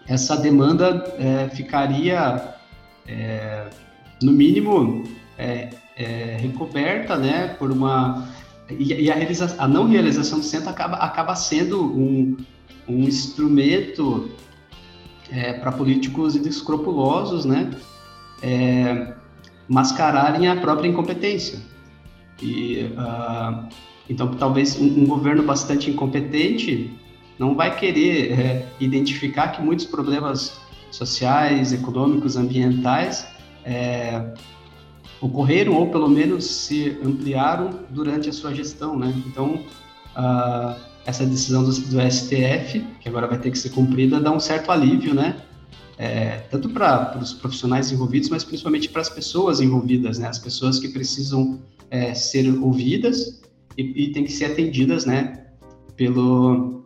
[0.07, 2.55] essa demanda é, ficaria,
[3.05, 3.67] é,
[4.21, 5.03] no mínimo,
[5.37, 5.69] é,
[6.39, 8.29] recoberta, né, por uma...
[8.69, 12.37] E, e a, realiza, a, não realização do centro acaba, acaba sendo um,
[12.89, 14.29] um instrumento
[15.31, 17.71] é, para políticos inescrupulosos, né,
[19.67, 21.59] mascararem a própria incompetência.
[22.41, 22.89] E...
[22.97, 23.69] Uh,
[24.09, 26.91] então, talvez um, um governo bastante incompetente
[27.37, 30.59] não vai querer é, identificar que muitos problemas
[30.91, 33.27] sociais, econômicos, ambientais
[33.63, 34.33] é,
[35.21, 39.13] ocorreram ou pelo menos se ampliaram durante a sua gestão, né?
[39.27, 39.63] Então,
[40.15, 40.75] a,
[41.05, 44.71] essa decisão do, do, STF, que agora vai ter que ser cumprida, dá um certo
[44.71, 45.41] alívio, né?
[45.97, 50.27] É, tanto para os profissionais envolvidos, mas principalmente para as pessoas envolvidas, né?
[50.29, 53.41] As pessoas que precisam é, ser ouvidas
[53.77, 55.45] e, e tem que ser atendidas, né,
[55.95, 56.85] pelo,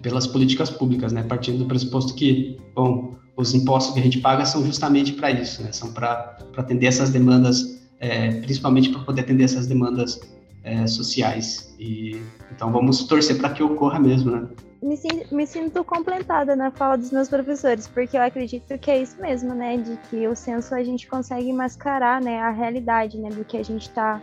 [0.00, 4.44] pelas políticas públicas, né, partindo do pressuposto que, bom, os impostos que a gente paga
[4.44, 9.44] são justamente para isso, né, são para atender essas demandas, é, principalmente para poder atender
[9.44, 10.20] essas demandas
[10.64, 11.74] é, sociais.
[11.78, 14.48] E então vamos torcer para que ocorra mesmo, né?
[14.82, 14.98] Me,
[15.30, 19.54] me sinto completada na fala dos meus professores, porque eu acredito que é isso mesmo,
[19.54, 19.76] né?
[19.76, 23.62] De que o censo a gente consegue mascarar, né, a realidade, né, do que a
[23.62, 24.20] gente está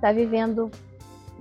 [0.00, 0.70] tá vivendo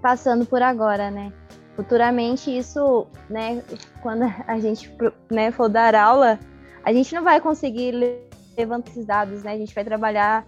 [0.01, 1.31] passando por agora, né?
[1.75, 3.61] Futuramente isso, né,
[4.01, 4.91] quando a gente
[5.29, 6.39] né, for dar aula,
[6.83, 7.91] a gente não vai conseguir
[8.57, 9.53] levantar esses dados, né?
[9.53, 10.45] A gente vai trabalhar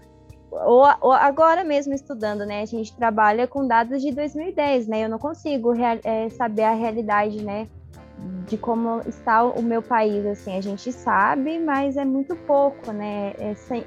[0.51, 2.61] ou, ou, agora mesmo estudando, né?
[2.61, 5.05] A gente trabalha com dados de 2010, né?
[5.05, 5.73] Eu não consigo
[6.03, 7.67] é, saber a realidade, né?
[8.47, 10.57] De como está o meu país, assim.
[10.57, 13.33] A gente sabe, mas é muito pouco, né?
[13.37, 13.83] É sem,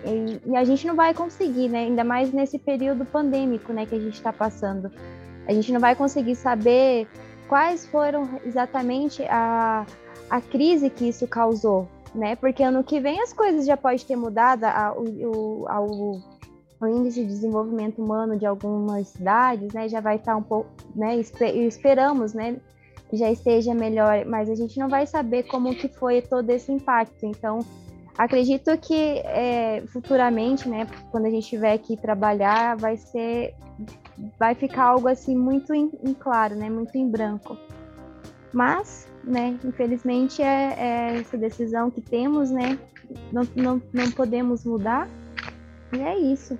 [0.47, 1.81] e, a gente não vai conseguir, né?
[1.81, 3.87] Ainda mais nesse período pandêmico, né?
[3.87, 4.91] Que a gente está passando.
[5.49, 7.09] A gente não vai conseguir saber
[7.49, 9.85] quais foram exatamente a,
[10.31, 12.37] a crise que isso causou, né?
[12.37, 16.23] Porque ano que vem as coisas já podem ter mudado, a, o, a, o,
[16.81, 19.89] o, índice de desenvolvimento humano de algumas cidades, né?
[19.89, 21.17] Já vai estar um pouco, né?
[21.17, 22.57] Esperamos, né?
[23.09, 26.71] Que já esteja melhor, mas a gente não vai saber como que foi todo esse
[26.71, 27.27] impacto.
[27.27, 27.59] Então,
[28.17, 30.87] acredito que é, futuramente, né?
[31.11, 33.55] Quando a gente tiver que trabalhar, vai ser
[34.39, 36.69] vai ficar algo assim muito em, em claro, né?
[36.69, 37.57] Muito em branco.
[38.53, 39.59] Mas, né?
[39.65, 42.79] Infelizmente é, é, essa decisão que temos, né?
[43.33, 45.09] Não, não, não podemos mudar.
[45.93, 46.59] E é isso.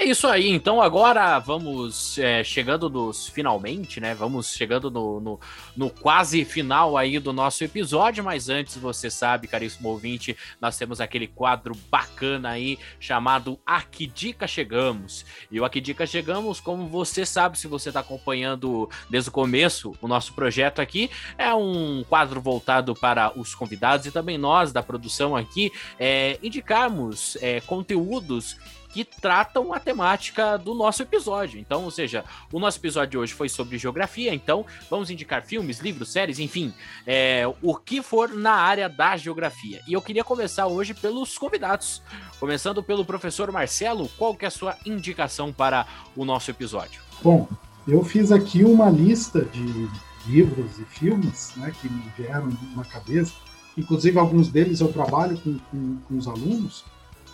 [0.00, 4.14] É isso aí, então agora vamos é, chegando nos finalmente, né?
[4.14, 5.40] Vamos chegando no, no,
[5.76, 11.00] no, quase final aí do nosso episódio, mas antes você sabe, caríssimo ouvinte, nós temos
[11.00, 15.26] aquele quadro bacana aí chamado A Que Dica Chegamos.
[15.50, 19.32] E o A Que Dica Chegamos, como você sabe, se você está acompanhando desde o
[19.32, 24.70] começo o nosso projeto aqui, é um quadro voltado para os convidados e também nós
[24.70, 28.56] da produção aqui é, indicarmos é, conteúdos
[29.04, 31.60] que tratam a temática do nosso episódio.
[31.60, 35.78] Então, ou seja, o nosso episódio de hoje foi sobre geografia, então vamos indicar filmes,
[35.78, 36.72] livros, séries, enfim,
[37.06, 39.80] é, o que for na área da geografia.
[39.86, 42.02] E eu queria começar hoje pelos convidados,
[42.40, 45.86] começando pelo professor Marcelo, qual que é a sua indicação para
[46.16, 47.00] o nosso episódio?
[47.22, 47.48] Bom,
[47.86, 49.88] eu fiz aqui uma lista de
[50.26, 53.32] livros e filmes né, que me vieram na cabeça,
[53.76, 56.84] inclusive alguns deles eu trabalho com, com, com os alunos.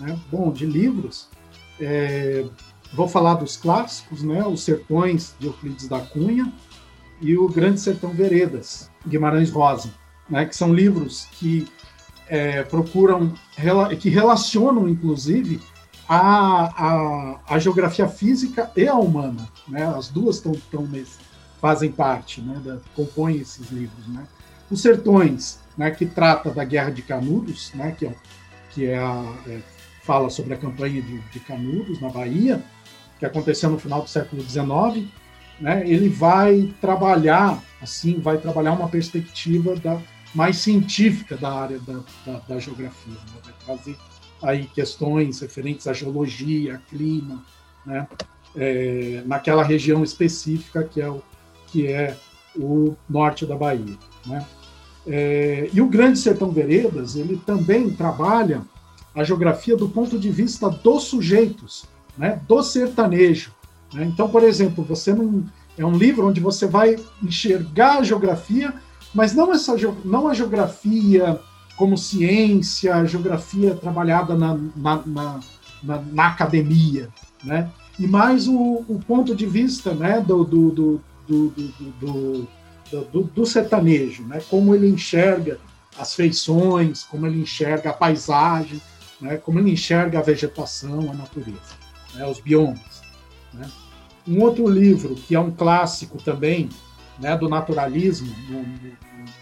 [0.00, 0.18] Né?
[0.30, 1.28] Bom, de livros,
[1.80, 2.44] é,
[2.92, 4.44] vou falar dos clássicos, né?
[4.46, 6.52] Os Sertões de Euclides da Cunha
[7.20, 9.90] e o Grande Sertão Veredas, Guimarães Rosa,
[10.28, 10.44] né?
[10.44, 11.66] Que são livros que
[12.28, 13.34] é, procuram,
[14.00, 15.60] que relacionam, inclusive,
[16.08, 19.86] a, a, a, geografia física e a humana, né?
[19.86, 20.88] As duas estão tão
[21.60, 22.60] fazem parte, né?
[22.64, 24.26] Da, compõem esses livros, né?
[24.70, 25.90] Os Sertões, né?
[25.90, 27.92] Que trata da Guerra de Canudos, né?
[27.92, 28.14] Que é,
[28.70, 29.60] que é a, é,
[30.04, 32.62] fala sobre a campanha de, de Canudos, na Bahia,
[33.18, 35.08] que aconteceu no final do século XIX,
[35.60, 40.00] né, ele vai trabalhar, assim, vai trabalhar uma perspectiva da,
[40.34, 43.96] mais científica da área da, da, da geografia, né, vai trazer
[44.42, 47.42] aí questões referentes à geologia, clima,
[47.86, 48.06] né,
[48.54, 51.22] é, naquela região específica que é o,
[51.68, 52.16] que é
[52.54, 53.96] o norte da Bahia.
[54.26, 54.44] Né.
[55.06, 58.62] É, e o Grande Sertão Veredas, ele também trabalha
[59.14, 61.84] a geografia do ponto de vista dos sujeitos,
[62.18, 63.52] né, do sertanejo.
[63.92, 64.04] Né?
[64.04, 65.44] Então, por exemplo, você não
[65.76, 68.74] é um livro onde você vai enxergar a geografia,
[69.14, 71.40] mas não essa não a geografia
[71.76, 75.40] como ciência, a geografia trabalhada na, na, na,
[75.82, 77.08] na, na academia,
[77.42, 77.70] né?
[77.98, 81.02] E mais o, o, ponto de vista, né, do, do, do,
[82.00, 82.48] do,
[83.12, 84.40] do, do sertanejo, né?
[84.48, 85.58] Como ele enxerga
[85.98, 88.80] as feições, como ele enxerga a paisagem,
[89.24, 91.74] né, como ele enxerga a vegetação, a natureza,
[92.14, 93.02] né, os biomas.
[93.54, 93.70] Né.
[94.28, 96.68] Um outro livro, que é um clássico também
[97.18, 98.62] né, do naturalismo, no,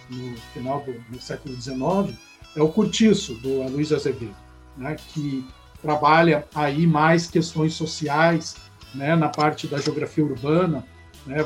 [0.09, 2.17] no, no final do, do, século XIX,
[2.55, 4.37] é o Curtiço, do Luiz Azevedo,
[4.77, 5.45] né, que
[5.81, 8.55] trabalha aí mais questões sociais,
[8.95, 10.87] né, na parte da geografia urbana,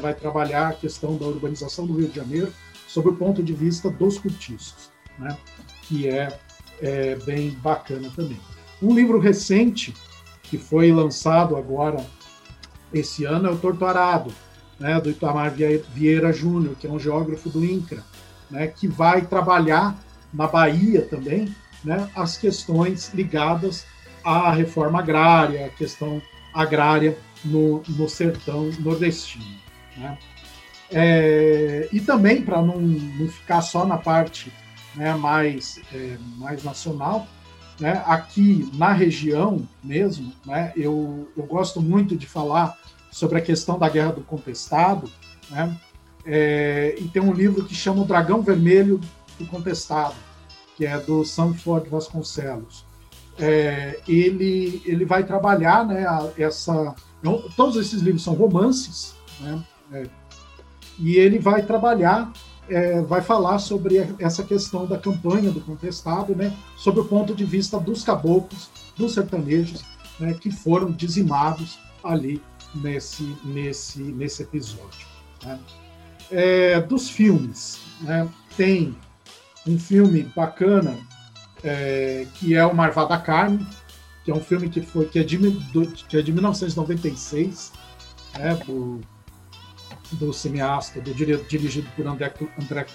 [0.00, 2.52] vai trabalhar a questão da urbanização do Rio de Janeiro
[2.86, 5.36] sob o ponto de vista dos cortiços, né,
[5.82, 6.38] que é
[6.80, 8.40] é bem bacana também.
[8.82, 9.94] Um livro recente
[10.42, 12.04] que foi lançado agora
[12.92, 14.32] esse ano é o Torturado,
[14.78, 15.52] né, do Itamar
[15.94, 18.02] Vieira Júnior, que é um geógrafo do INCRA,
[18.50, 19.98] né, que vai trabalhar
[20.32, 21.54] na Bahia também
[21.84, 23.86] né, as questões ligadas
[24.24, 26.20] à reforma agrária, a questão
[26.52, 29.44] agrária no, no sertão nordestino.
[29.96, 30.18] Né.
[30.90, 34.52] É, e também, para não, não ficar só na parte
[34.96, 37.26] né, mais, é, mais nacional.
[37.78, 38.02] Né?
[38.06, 42.78] Aqui na região mesmo, né, eu, eu gosto muito de falar
[43.10, 45.10] sobre a questão da Guerra do Contestado,
[45.50, 45.74] né?
[46.28, 49.00] É, e tem um livro que chama O Dragão Vermelho
[49.38, 50.16] do Contestado,
[50.76, 52.84] que é do Sanford Vasconcelos.
[53.38, 56.04] É, ele, ele vai trabalhar né,
[56.36, 56.94] essa.
[57.56, 60.06] Todos esses livros são romances, né, é,
[60.98, 62.32] e ele vai trabalhar
[62.68, 67.44] é, vai falar sobre essa questão da campanha do contestado, né, sob o ponto de
[67.44, 69.84] vista dos caboclos, dos sertanejos,
[70.18, 72.42] né, que foram dizimados ali
[72.74, 75.06] nesse, nesse, nesse episódio.
[75.44, 75.58] Né.
[76.30, 78.96] É, dos filmes, né, tem
[79.66, 80.96] um filme bacana
[81.62, 83.66] é, que é o Marvada Carne,
[84.24, 85.38] que é um filme que foi que é de,
[86.08, 87.72] que é de 1996,
[88.36, 89.00] né, por
[90.12, 92.86] do cineasta, do, dirigido por André, André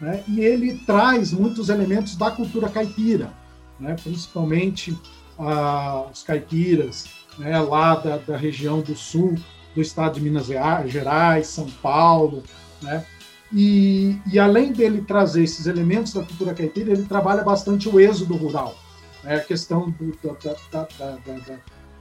[0.00, 0.24] né?
[0.26, 3.32] e ele traz muitos elementos da cultura caipira,
[3.78, 3.96] né?
[4.02, 4.96] principalmente
[5.38, 7.08] ah, os caipiras
[7.38, 7.58] né?
[7.60, 9.36] lá da, da, região do sul
[9.74, 10.46] do estado de Minas
[10.86, 12.42] Gerais, São Paulo,
[12.82, 13.04] né?
[13.52, 18.36] E, e, além dele trazer esses elementos da cultura caipira, ele trabalha bastante o êxodo
[18.36, 18.76] rural,
[19.24, 19.36] né?
[19.36, 21.58] a questão do, da, da, da,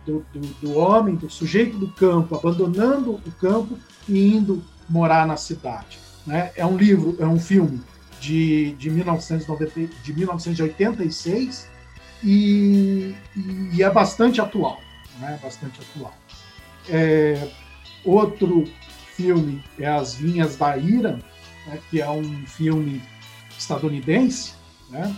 [0.10, 5.38] do, do, do, homem, do sujeito do campo, abandonando o campo e indo morar na
[5.38, 6.00] cidade.
[6.26, 6.52] Né?
[6.56, 7.80] É um livro, é um filme
[8.20, 11.70] de, de, 1990, de 1986
[12.24, 13.16] e,
[13.74, 14.82] e é bastante atual.
[15.20, 16.14] né, bastante atual.
[16.90, 17.48] É,
[18.04, 18.66] outro
[19.16, 21.20] filme é As Vinhas da Ira,
[21.68, 23.02] né, que é um filme
[23.58, 24.54] estadunidense,
[24.90, 25.16] né,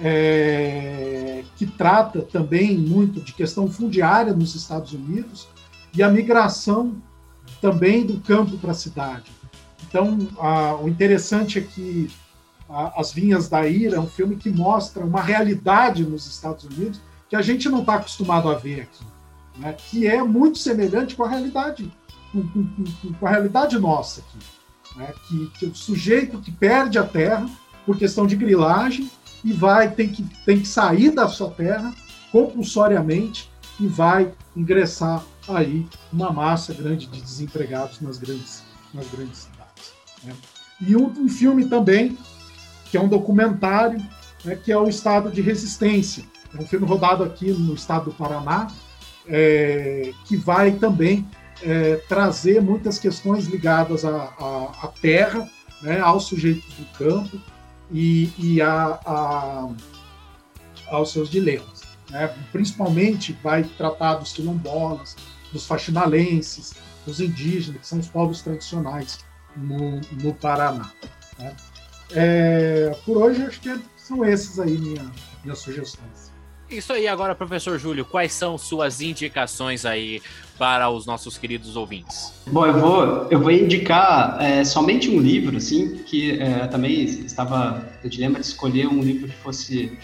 [0.00, 5.48] é, que trata também muito de questão fundiária nos Estados Unidos
[5.94, 6.96] e a migração
[7.60, 9.30] também do campo para a cidade.
[9.88, 12.10] Então, a, o interessante é que
[12.68, 17.00] a, As Vinhas da Ira é um filme que mostra uma realidade nos Estados Unidos
[17.28, 19.04] que a gente não está acostumado a ver aqui,
[19.58, 19.72] né?
[19.72, 21.92] que é muito semelhante com a realidade,
[22.32, 24.38] com, com, com a realidade nossa aqui.
[24.96, 25.12] Né?
[25.26, 27.48] Que, que o sujeito que perde a terra
[27.84, 29.10] por questão de grilagem
[29.44, 31.94] e vai tem que, tem que sair da sua terra
[32.30, 38.62] compulsoriamente e vai ingressar aí uma massa grande de desempregados nas grandes,
[38.92, 39.92] nas grandes cidades.
[40.24, 40.34] Né?
[40.80, 42.18] E um, um, filme também,
[42.86, 44.00] que é um documentário,
[44.44, 46.24] né, que é o Estado de Resistência.
[46.56, 48.68] É um filme rodado aqui no estado do Paraná,
[49.26, 51.26] é, que vai também
[51.62, 55.48] é, trazer muitas questões ligadas à, à, à terra,
[55.82, 57.38] né, aos sujeitos do campo
[57.90, 59.68] e, e a, a,
[60.88, 61.82] aos seus dilemas.
[62.10, 62.34] Né?
[62.52, 65.16] Principalmente vai tratar dos quilombolas,
[65.52, 66.74] dos faxinalenses,
[67.06, 69.18] dos indígenas, que são os povos tradicionais
[69.56, 70.90] no, no Paraná.
[71.38, 71.56] Né?
[72.10, 75.10] É, por hoje, acho que são esses aí minha,
[75.44, 76.32] minhas sugestões.
[76.70, 80.20] Isso aí, agora, professor Júlio, quais são suas indicações aí
[80.58, 82.32] para os nossos queridos ouvintes?
[82.48, 87.88] Bom, eu vou, eu vou indicar é, somente um livro, assim, que é, também estava
[88.02, 89.96] no dilema de escolher um livro que fosse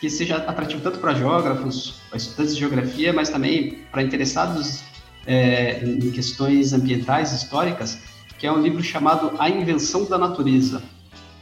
[0.00, 4.84] que seja atrativo tanto para geógrafos, para estudantes de geografia, mas também para interessados
[5.26, 7.98] é, em questões ambientais, históricas,
[8.38, 10.82] que é um livro chamado A Invenção da Natureza.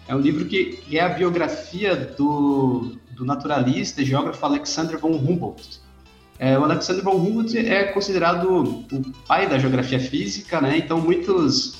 [0.08, 5.10] É um livro que, que é a biografia do, do naturalista e geógrafo Alexander von
[5.10, 5.80] Humboldt.
[6.38, 10.76] É, o Alexander von Humboldt é considerado o pai da geografia física, né?
[10.76, 11.76] Então muitos,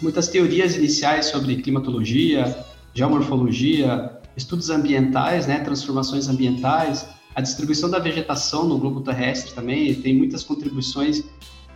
[0.00, 2.56] muitas teorias iniciais sobre climatologia,
[2.92, 5.58] geomorfologia, estudos ambientais, né?
[5.58, 11.24] Transformações ambientais, a distribuição da vegetação no globo terrestre também tem muitas contribuições.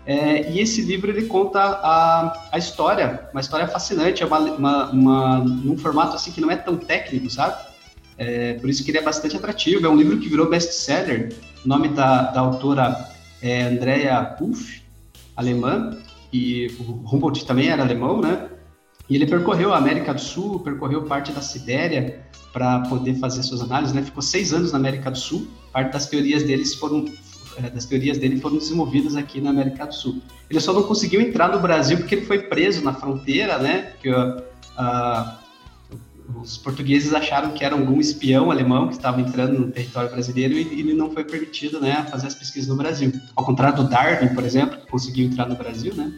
[0.07, 4.91] É, e esse livro ele conta a, a história, uma história fascinante, é uma, uma,
[4.91, 7.68] uma, num formato assim que não é tão técnico, sabe?
[8.19, 9.87] É, por isso que ele é bastante atrativo.
[9.87, 11.33] É um livro que virou best-seller.
[11.64, 13.09] O nome da, da autora
[13.41, 14.83] é Andrea Puff,
[15.37, 15.97] alemã,
[16.33, 18.49] e o Humboldt também era alemão, né?
[19.09, 22.21] E ele percorreu a América do Sul, percorreu parte da Sibéria
[22.53, 24.03] para poder fazer suas análises, né?
[24.03, 25.47] Ficou seis anos na América do Sul.
[25.73, 27.07] Parte das teorias deles foram
[27.57, 30.21] é, das teorias dele foram desenvolvidas aqui na América do Sul.
[30.51, 33.93] Ele só não conseguiu entrar no Brasil porque ele foi preso na fronteira, né?
[34.03, 34.11] Que
[34.77, 35.39] a,
[36.37, 40.81] os portugueses acharam que era algum espião alemão que estava entrando no território brasileiro e
[40.81, 43.12] ele não foi permitido né, fazer as pesquisas no Brasil.
[43.35, 46.12] Ao contrário do Darwin, por exemplo, que conseguiu entrar no Brasil, né?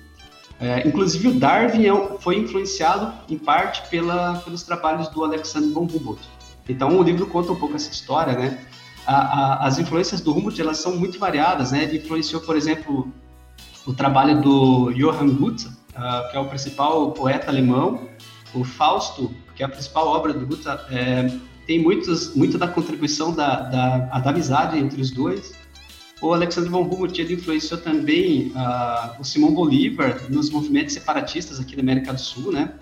[0.59, 5.85] É, inclusive o Darwin é foi influenciado em parte pela, pelos trabalhos do Alexander von
[5.85, 6.21] Humboldt.
[6.69, 8.59] Então o livro conta um pouco essa história, né?
[9.07, 11.85] A, a, as influências do Humboldt elas são muito variadas, né?
[11.85, 13.11] Ele influenciou, por exemplo,
[13.87, 18.09] o trabalho do Johann Goethe, uh, que é o principal poeta alemão,
[18.53, 21.31] o Fausto, que é a principal obra do Guta, é,
[21.67, 25.53] tem muitos, muito da contribuição da, da, da amizade entre os dois.
[26.23, 31.83] O Alexandre von Humboldt influenciou também uh, o Simão Bolívar nos movimentos separatistas aqui da
[31.83, 32.73] América do Sul, né?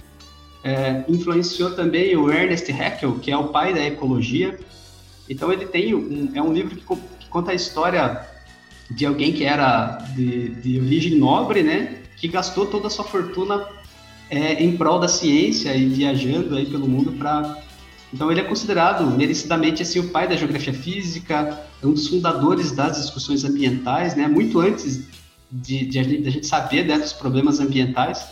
[0.62, 4.56] É, influenciou também o Ernest Haeckel, que é o pai da ecologia.
[5.28, 8.24] Então ele tem um, é um livro que, que conta a história
[8.88, 12.02] de alguém que era de, de origem nobre, né?
[12.16, 13.66] Que gastou toda a sua fortuna
[14.30, 17.62] é, em prol da ciência e viajando aí pelo mundo para
[18.12, 22.72] então ele é considerado merecidamente assim o pai da geografia física, é um dos fundadores
[22.72, 24.26] das discussões ambientais, né?
[24.26, 25.06] Muito antes
[25.50, 28.26] de, de, de a gente saber né, dos problemas ambientais.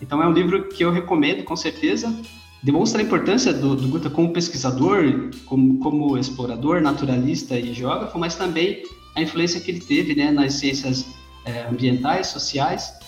[0.00, 2.14] Então é um livro que eu recomendo com certeza.
[2.62, 8.34] Demonstra a importância do, do Guta como pesquisador, como, como explorador, naturalista e geógrafo, mas
[8.36, 8.84] também
[9.14, 11.04] a influência que ele teve né, nas ciências
[11.44, 13.03] é, ambientais, sociais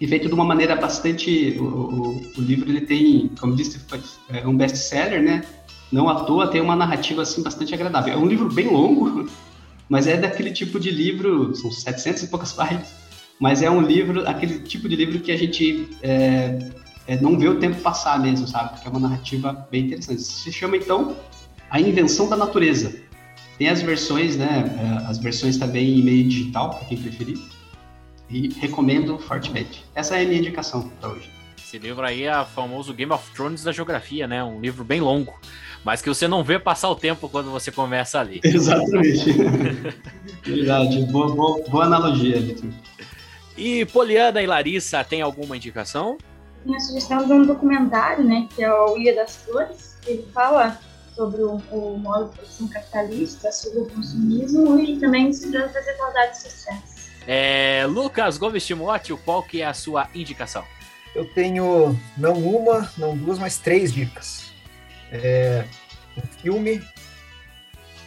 [0.00, 1.56] e feito de uma maneira bastante.
[1.58, 3.78] O, o, o livro ele tem, como disse,
[4.30, 5.44] é um best-seller, né?
[5.92, 8.14] Não à toa tem uma narrativa assim bastante agradável.
[8.14, 9.28] É um livro bem longo,
[9.88, 12.88] mas é daquele tipo de livro, são 700 e poucas páginas,
[13.38, 16.58] mas é um livro, aquele tipo de livro que a gente é,
[17.06, 18.70] é, não vê o tempo passar mesmo, sabe?
[18.70, 20.22] Porque é uma narrativa bem interessante.
[20.22, 21.16] Se chama então
[21.70, 22.94] A Invenção da Natureza.
[23.58, 24.74] Tem as versões, né?
[24.78, 27.38] É, as versões também em meio digital, para quem preferir
[28.30, 29.84] e recomendo fortemente.
[29.94, 31.30] Essa é a minha indicação para hoje.
[31.58, 34.42] Esse livro aí é o famoso Game of Thrones da geografia, né?
[34.42, 35.38] Um livro bem longo,
[35.84, 38.40] mas que você não vê passar o tempo quando você começa a ler.
[38.42, 39.32] Exatamente.
[40.42, 41.02] Verdade.
[41.04, 42.70] Boa, boa, boa analogia, Vitor.
[43.56, 46.18] E Poliana e Larissa, tem alguma indicação?
[46.64, 49.96] Minha sugestão de um documentário, né, que é o Ilha das Flores.
[50.06, 50.78] Ele fala
[51.14, 56.42] sobre o, o modo de produção capitalista, sobre o consumismo e também sobre as desigualdades
[56.42, 56.89] sociais.
[57.32, 60.64] É, Lucas Gomes Timóteo, qual que é a sua indicação?
[61.14, 64.50] Eu tenho não uma, não duas, mas três dicas.
[65.12, 65.64] É
[66.16, 66.82] um filme,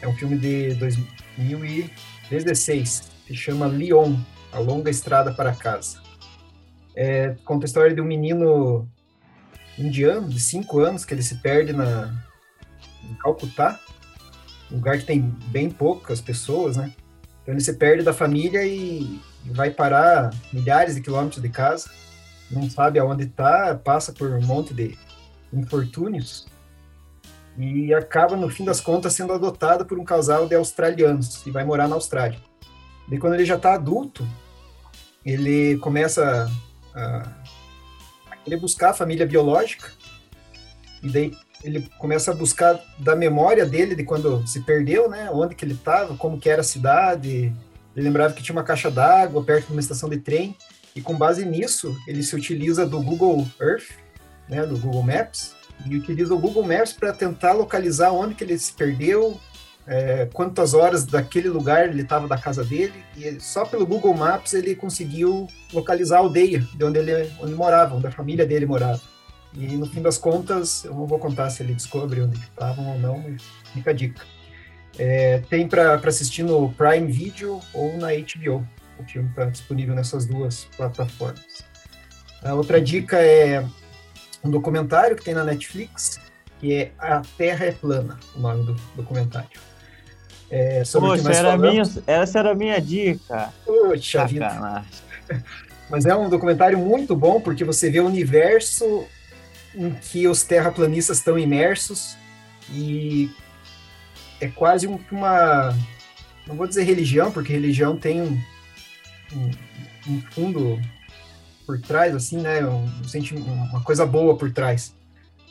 [0.01, 4.17] é um filme de 2016, se chama Lyon,
[4.51, 6.03] A Longa Estrada para Casa.
[6.93, 8.85] É, conta a história de um menino
[9.79, 12.13] indiano de cinco anos que ele se perde na,
[13.09, 13.79] em Calcutá,
[14.69, 16.93] um lugar que tem bem poucas pessoas, né?
[17.43, 21.89] Então ele se perde da família e, vai parar milhares de quilômetros de casa,
[22.49, 24.97] não sabe aonde está, passa por um monte de
[25.51, 26.47] infortúnios
[27.57, 31.63] e acaba, no fim das contas, sendo adotado por um casal de australianos e vai
[31.63, 32.39] morar na Austrália.
[33.11, 34.27] E quando ele já está adulto,
[35.25, 36.49] ele começa
[36.95, 37.29] a,
[38.31, 39.91] a querer buscar a família biológica
[41.01, 45.29] e daí ele começa a buscar da memória dele de quando se perdeu, né?
[45.31, 47.53] Onde que ele estava, como que era a cidade.
[47.95, 50.55] Ele lembrava que tinha uma caixa d'água perto de uma estação de trem
[50.95, 53.91] e com base nisso ele se utiliza do Google Earth,
[54.49, 54.65] né?
[54.65, 58.73] Do Google Maps e utiliza o Google Maps para tentar localizar onde que ele se
[58.73, 59.39] perdeu,
[59.85, 64.53] é, quantas horas daquele lugar ele estava da casa dele e só pelo Google Maps
[64.53, 69.01] ele conseguiu localizar a aldeia de onde ele onde morava, onde a família dele morava.
[69.55, 72.99] E no fim das contas, eu não vou contar se ele descobre onde estavam ou
[72.99, 73.43] não, mas
[73.73, 74.25] fica a dica.
[74.97, 78.67] É, tem para assistir no Prime Video ou na HBO.
[78.99, 81.63] O filme está disponível nessas duas plataformas.
[82.43, 83.65] A outra dica é
[84.43, 86.19] um documentário que tem na Netflix,
[86.59, 89.49] que é A Terra é Plana, o nome do documentário.
[90.49, 93.51] É, sobre Poxa, era minha, essa era a minha dica.
[93.65, 94.83] Poxa vida.
[95.89, 99.05] Mas é um documentário muito bom, porque você vê o universo
[99.75, 102.15] em que os terraplanistas estão imersos
[102.71, 103.29] e
[104.39, 105.75] é quase uma,
[106.47, 108.41] não vou dizer religião, porque religião tem um,
[109.33, 109.51] um,
[110.07, 110.79] um fundo
[111.65, 112.85] por trás, assim, né, um,
[113.69, 114.93] uma coisa boa por trás.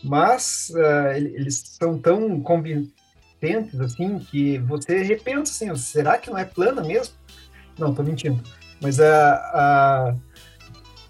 [0.04, 6.44] Mas uh, eles são tão convincentes, assim, que você repensa, assim, será que não é
[6.44, 7.14] plana mesmo?
[7.78, 8.42] Não, tô mentindo.
[8.80, 10.20] Mas a, uh,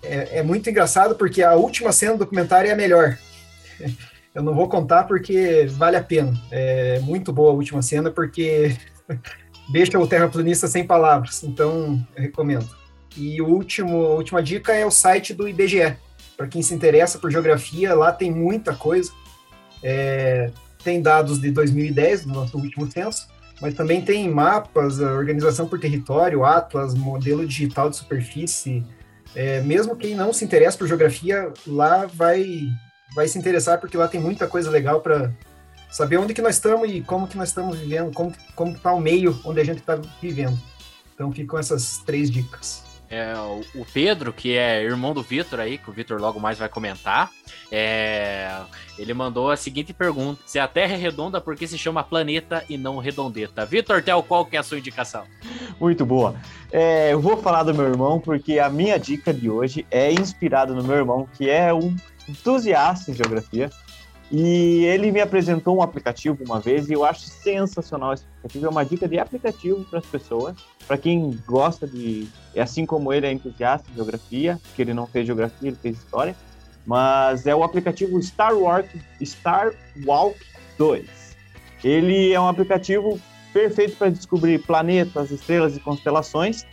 [0.03, 3.19] é, é, muito engraçado porque a última cena do documentário é a melhor.
[4.35, 6.33] Eu não vou contar porque vale a pena.
[6.51, 8.75] É muito boa a última cena porque
[9.71, 11.43] deixa o terraplanista sem palavras.
[11.45, 12.69] Então, recomendo.
[13.15, 15.97] E o último, a última dica é o site do IBGE.
[16.35, 19.13] Para quem se interessa por geografia, lá tem muita coisa.
[19.83, 20.51] É,
[20.83, 23.29] tem dados de 2010, do nosso último censo,
[23.61, 28.85] mas também tem mapas, organização por território, atlas, modelo digital de superfície,
[29.35, 32.45] é, mesmo quem não se interessa por geografia, lá vai,
[33.15, 35.33] vai se interessar, porque lá tem muita coisa legal para
[35.91, 39.01] saber onde que nós estamos e como que nós estamos vivendo, como, como está o
[39.01, 40.59] meio onde a gente está vivendo.
[41.15, 42.92] Então ficam essas três dicas.
[43.13, 43.35] É,
[43.75, 47.31] o Pedro, que é irmão do Vitor aí, que o Vitor logo mais vai comentar,
[47.71, 48.51] é,
[48.99, 52.65] ele mandou a seguinte pergunta: se a Terra é redonda, por que se chama planeta
[52.71, 53.67] e não redondeta?
[53.67, 55.25] Vitor Tel, qual que é a sua indicação?
[55.79, 56.35] Muito boa.
[56.73, 60.73] É, eu vou falar do meu irmão porque a minha dica de hoje é inspirada
[60.73, 61.95] no meu irmão, que é um
[62.27, 63.71] entusiasta em geografia.
[64.33, 68.67] E ele me apresentou um aplicativo uma vez e eu acho sensacional esse aplicativo.
[68.67, 70.57] É uma dica de aplicativo para as pessoas,
[70.87, 72.27] para quem gosta de.
[72.57, 76.35] Assim como ele é entusiasta em geografia, que ele não fez geografia, ele fez história.
[76.87, 78.89] Mas é o aplicativo Star Walk,
[79.23, 79.75] Star
[80.07, 80.41] Walk
[80.79, 81.07] 2.
[81.85, 83.21] Ele é um aplicativo
[83.53, 86.65] perfeito para descobrir planetas, estrelas e constelações.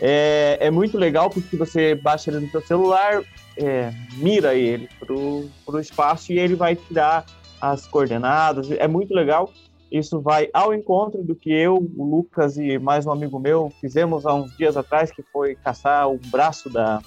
[0.00, 3.22] É, é, muito legal porque você baixa ele no seu celular,
[3.56, 7.24] é, mira ele para o espaço e ele vai tirar
[7.60, 8.70] as coordenadas.
[8.72, 9.50] É muito legal.
[9.90, 14.26] Isso vai ao encontro do que eu, o Lucas e mais um amigo meu fizemos
[14.26, 17.00] há uns dias atrás, que foi caçar o braço da,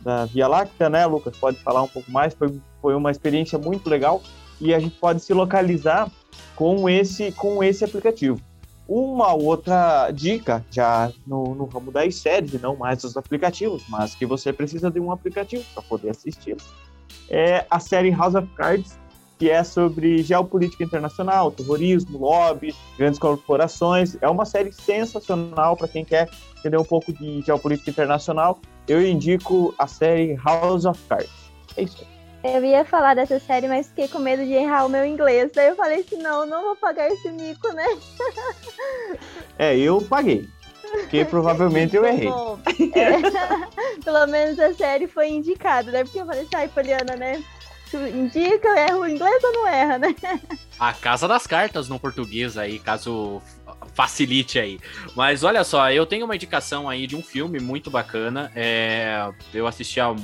[0.00, 1.36] da Via Láctea, né, Lucas?
[1.36, 2.34] Pode falar um pouco mais.
[2.34, 4.20] Foi, foi uma experiência muito legal
[4.60, 6.10] e a gente pode se localizar
[6.56, 8.40] com esse, com esse aplicativo.
[8.86, 14.26] Uma outra dica, já no, no ramo das séries, não mais dos aplicativos, mas que
[14.26, 16.56] você precisa de um aplicativo para poder assistir,
[17.30, 18.98] é a série House of Cards,
[19.38, 24.16] que é sobre geopolítica internacional, terrorismo, lobby, grandes corporações.
[24.20, 26.28] É uma série sensacional para quem quer
[26.58, 28.58] entender um pouco de geopolítica internacional.
[28.86, 31.30] Eu indico a série House of Cards.
[31.76, 32.13] É isso aí.
[32.44, 35.50] Eu ia falar dessa série, mas fiquei com medo de errar o meu inglês.
[35.54, 37.86] Daí eu falei assim, não, não vou pagar esse mico, né?
[39.56, 40.48] É, eu paguei.
[40.90, 42.28] Porque provavelmente eu errei.
[42.28, 42.58] Bom,
[42.92, 46.02] é, pelo menos a série foi indicada, né?
[46.02, 47.42] Porque eu falei, sai, Poliana, né?
[47.90, 50.14] Tu indica, erra o inglês ou não erra, né?
[50.78, 53.40] A casa das cartas no português aí, caso
[53.94, 54.80] facilite aí.
[55.14, 58.50] Mas olha só, eu tenho uma indicação aí de um filme muito bacana.
[58.56, 60.14] É, eu assisti a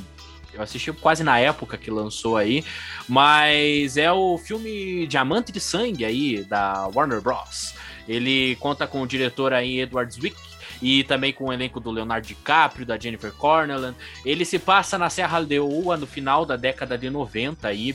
[0.52, 2.64] eu assisti quase na época que lançou aí,
[3.08, 7.74] mas é o filme Diamante de Sangue aí da Warner Bros.
[8.08, 10.36] Ele conta com o diretor aí Edward Zwick
[10.82, 13.94] e também com o elenco do Leonardo DiCaprio, da Jennifer Cornelan.
[14.24, 17.94] Ele se passa na Serra Leoa no final da década de 90 aí.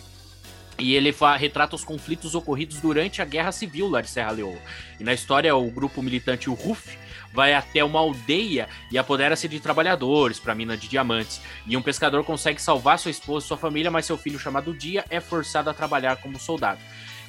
[0.78, 4.60] E ele retrata os conflitos ocorridos durante a Guerra Civil lá de Serra Leoa.
[5.00, 6.98] E na história, o grupo militante o RUF
[7.36, 11.42] vai até uma aldeia e apodera-se de trabalhadores para a mina de diamantes.
[11.68, 15.04] E um pescador consegue salvar sua esposa e sua família, mas seu filho chamado Dia
[15.10, 16.80] é forçado a trabalhar como soldado.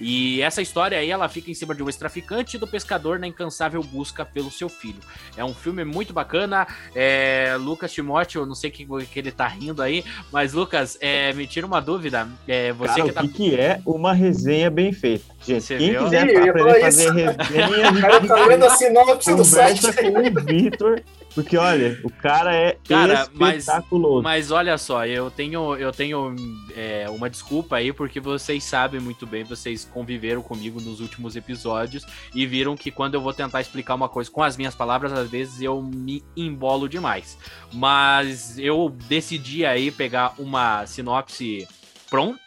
[0.00, 3.26] E essa história aí, ela fica em cima de um ex-traficante e do pescador na
[3.26, 4.98] incansável busca pelo seu filho.
[5.36, 6.66] É um filme muito bacana.
[6.94, 11.32] É, Lucas Timóteo, eu não sei que, que ele tá rindo aí, mas Lucas, é,
[11.32, 12.28] me tira uma dúvida.
[12.46, 13.22] É, você Cara, que tá...
[13.22, 15.24] o que, que é uma resenha bem feita?
[15.46, 16.04] Gente, Você quem viu?
[16.04, 17.12] quiser aprender a fazer isso.
[17.12, 19.80] resenha, O cara tá lendo a sinopse do site.
[19.92, 21.02] com o Vitor,
[21.36, 24.22] porque olha, o cara é Cara, mas- espetaculoso.
[24.22, 26.34] Mas olha só, eu tenho, eu tenho
[26.74, 32.06] é, uma desculpa aí, porque vocês sabem muito bem, vocês conviveram comigo nos últimos episódios
[32.34, 35.28] e viram que quando eu vou tentar explicar uma coisa com as minhas palavras, às
[35.30, 37.36] vezes eu me embolo demais.
[37.70, 41.68] Mas eu decidi aí pegar uma sinopse
[42.08, 42.40] pronta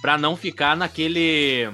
[0.00, 1.68] pra não ficar naquele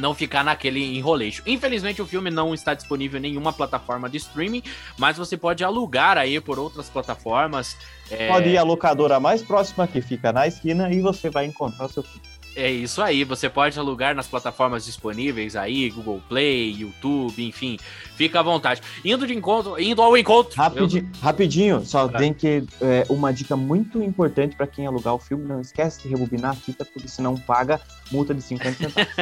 [0.00, 1.42] não ficar naquele enroleixo.
[1.46, 4.62] Infelizmente o filme não está disponível em nenhuma plataforma de streaming,
[4.98, 7.76] mas você pode alugar aí por outras plataformas.
[8.10, 11.88] É, Pode ir à locadora mais próxima que fica na esquina e você vai encontrar
[11.88, 12.29] seu filho.
[12.56, 17.78] É isso aí, você pode alugar nas plataformas disponíveis aí, Google Play, YouTube, enfim,
[18.16, 18.80] fica à vontade.
[19.04, 20.56] Indo de encontro, indo ao encontro.
[20.60, 22.64] Rapidi- Rapidinho, só tem que.
[22.80, 26.54] é, uma dica muito importante para quem alugar o filme: não esquece de rebobinar a
[26.54, 29.12] fita, porque senão paga multa de 50 centavos.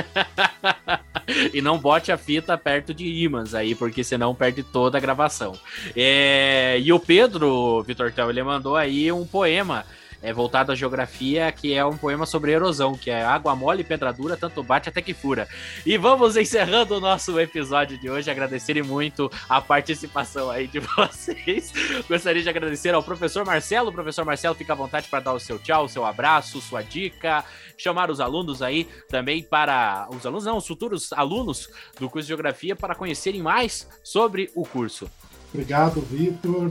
[1.53, 5.53] e não bote a fita perto de ímãs aí, porque senão perde toda a gravação.
[5.95, 9.85] É, E o Pedro, Vitor Tel, ele mandou aí um poema
[10.23, 13.85] é, voltado à geografia, que é um poema sobre erosão, que é água mole e
[13.85, 15.49] pedra dura, tanto bate até que fura.
[15.87, 21.73] E vamos encerrando o nosso episódio de hoje, agradecerem muito a participação aí de vocês.
[22.09, 23.93] Gostaria de agradecer ao professor Marcelo.
[23.93, 27.45] Professor Marcelo, fica à vontade para dar o seu tchau, o seu abraço, sua dica,
[27.77, 31.69] chamar os alunos aí também para os alunos, não, os futuros alunos
[31.99, 35.09] do curso de Geografia para conhecerem mais sobre o curso.
[35.53, 36.71] Obrigado, Vitor,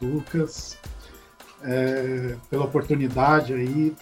[0.00, 0.78] Lucas,
[1.62, 3.94] é, pela oportunidade aí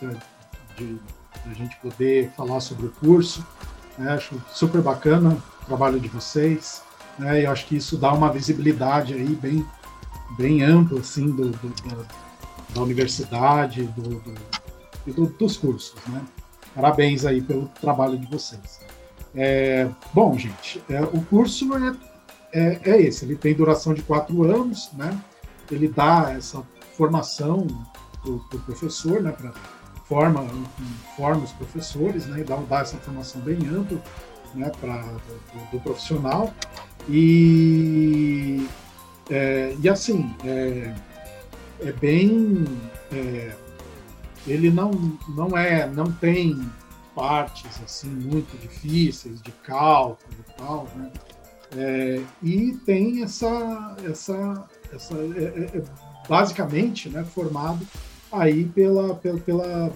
[0.77, 1.01] de, de
[1.45, 3.45] a gente poder falar sobre o curso.
[3.99, 4.13] né?
[4.13, 6.83] acho super bacana o trabalho de vocês.
[7.19, 7.43] Né?
[7.43, 9.65] E acho que isso dá uma visibilidade aí bem,
[10.37, 12.03] bem ampla assim, do, do- da,
[12.75, 14.23] da universidade do,
[15.07, 15.95] do- dos cursos.
[16.09, 16.21] Né?
[16.75, 18.81] Parabéns aí pelo trabalho de vocês.
[19.35, 21.95] É, bom, gente, é, o curso é
[22.53, 23.25] é, é esse.
[23.25, 25.19] Ele tem duração de quatro anos, né?
[25.71, 26.63] Ele dá essa
[26.97, 27.67] formação
[28.23, 29.33] para o professor, né?
[29.33, 29.53] Pra,
[30.09, 30.47] forma,
[31.17, 32.41] forma os professores, né?
[32.41, 34.01] E dá, dá essa formação bem ampla,
[34.55, 34.71] né?
[34.81, 36.53] Para do, do profissional
[37.09, 38.67] e
[39.31, 40.95] é, e assim é,
[41.81, 42.65] é bem
[43.13, 43.55] é,
[44.47, 44.91] ele não
[45.29, 46.69] não é não tem
[47.15, 51.11] partes assim muito difíceis de cálculo e tal, né?
[51.77, 55.83] É, e tem essa, essa, essa é, é, é
[56.29, 57.87] basicamente, né, formado
[58.33, 59.93] aí pela, pela, pela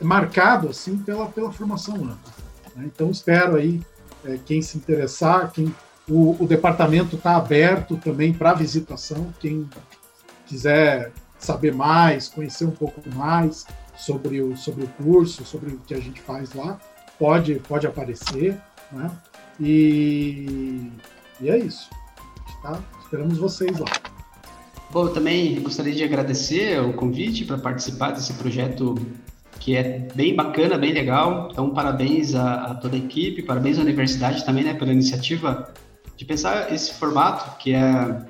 [0.00, 2.32] marcado assim pela, pela formação ampla.
[2.76, 2.84] né?
[2.86, 3.80] Então espero aí
[4.24, 5.74] é, quem se interessar, quem
[6.08, 9.68] o, o departamento está aberto também para visitação, quem
[10.46, 13.66] quiser saber mais, conhecer um pouco mais
[13.96, 16.78] sobre o, sobre o curso, sobre o que a gente faz lá,
[17.18, 19.10] pode, pode aparecer, né?
[19.58, 20.90] E,
[21.40, 21.88] e é isso.
[22.62, 22.78] Tá?
[23.02, 24.09] Esperamos vocês lá.
[24.92, 28.96] Bom, eu também gostaria de agradecer o convite para participar desse projeto
[29.60, 31.48] que é bem bacana, bem legal.
[31.52, 35.72] Então, parabéns a, a toda a equipe, parabéns à universidade também, né, pela iniciativa
[36.16, 38.26] de pensar esse formato, que é,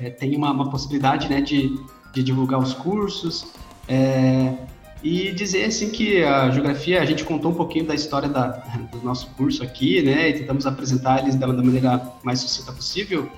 [0.00, 1.78] é tem uma, uma possibilidade, né, de,
[2.12, 3.52] de divulgar os cursos.
[3.86, 4.54] É,
[5.00, 8.48] e dizer assim que a geografia, a gente contou um pouquinho da história da,
[8.90, 10.30] do nosso curso aqui, né?
[10.30, 13.28] E tentamos apresentar eles da, da maneira mais sucinta possível.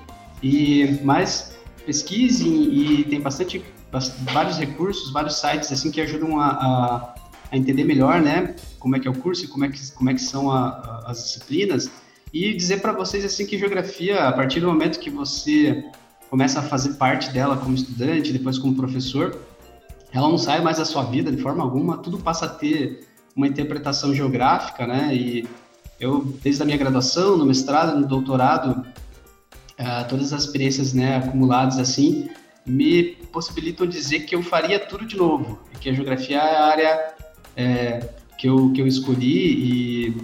[0.43, 1.54] E mais
[1.85, 7.15] pesquisem e tem bastante, bast- vários recursos, vários sites assim que ajudam a, a,
[7.51, 10.09] a entender melhor, né, como é que é o curso e como é que, como
[10.09, 11.89] é que são a, as disciplinas,
[12.33, 15.85] e dizer para vocês, assim, que geografia, a partir do momento que você
[16.29, 19.39] começa a fazer parte dela como estudante, depois como professor,
[20.11, 23.47] ela não sai mais da sua vida de forma alguma, tudo passa a ter uma
[23.47, 25.47] interpretação geográfica, né, e
[25.99, 28.85] eu, desde a minha graduação, no mestrado, no doutorado,
[29.79, 32.29] uh, todas as experiências, né, acumuladas, assim,
[32.65, 37.13] me possibilitam dizer que eu faria tudo de novo, que a geografia é a área
[37.55, 40.17] é, que, eu, que eu escolhi, e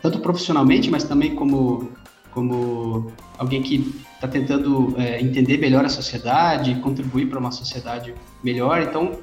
[0.00, 1.92] tanto profissionalmente, mas também como,
[2.30, 8.82] como alguém que está tentando é, entender melhor a sociedade, contribuir para uma sociedade melhor.
[8.82, 9.18] Então,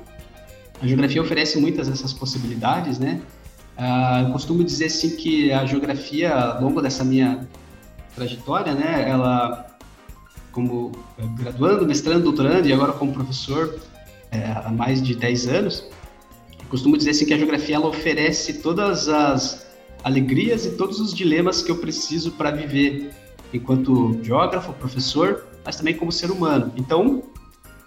[0.81, 3.21] a geografia oferece muitas dessas possibilidades, né?
[3.77, 7.47] Uh, eu costumo dizer assim que a geografia, ao longo dessa minha
[8.17, 9.67] trajetória, né, ela
[10.51, 10.91] como
[11.35, 13.79] graduando, mestrando, doutorando e agora como professor
[14.31, 15.87] é, há mais de 10 anos,
[16.67, 19.67] costumo dizer assim que a geografia ela oferece todas as
[20.03, 23.11] alegrias e todos os dilemas que eu preciso para viver
[23.53, 26.73] enquanto geógrafo, professor, mas também como ser humano.
[26.75, 27.23] Então,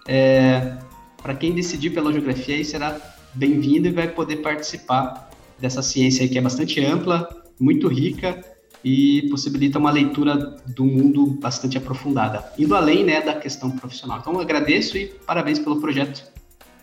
[0.07, 0.77] é,
[1.21, 2.99] para quem decidir pela geografia, aí será
[3.33, 5.29] bem-vindo e vai poder participar
[5.59, 7.29] dessa ciência que é bastante ampla,
[7.59, 8.50] muito rica
[8.83, 10.35] e possibilita uma leitura
[10.65, 14.19] do mundo bastante aprofundada, indo além né, da questão profissional.
[14.19, 16.31] Então, agradeço e parabéns pelo projeto.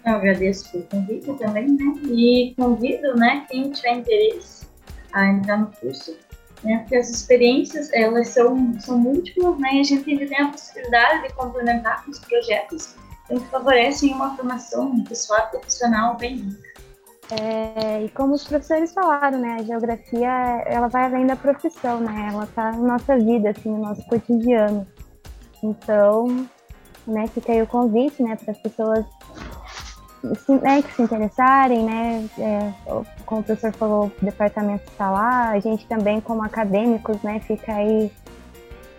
[0.07, 1.95] Eu agradeço pelo convite também, né?
[2.11, 4.67] E convido, né, quem tiver interesse
[5.13, 6.17] a entrar no curso,
[6.63, 6.79] né?
[6.79, 9.75] Porque as experiências, elas são, são múltiplas, né?
[9.75, 12.95] E a gente tem a possibilidade de complementar com os projetos
[13.29, 16.68] então, que favorecem uma formação pessoal e profissional bem rica.
[17.31, 20.29] É, e como os professores falaram, né, a geografia
[20.67, 24.87] ela vai além da profissão, né, ela está na nossa vida, assim, no nosso cotidiano.
[25.63, 26.47] Então,
[27.07, 29.05] né, fica aí o convite, né, para as pessoas
[30.37, 32.73] se, né, que se interessarem, né, é,
[33.25, 37.75] como o professor falou, o departamento está lá, a gente também como acadêmicos, né, fica
[37.75, 38.11] aí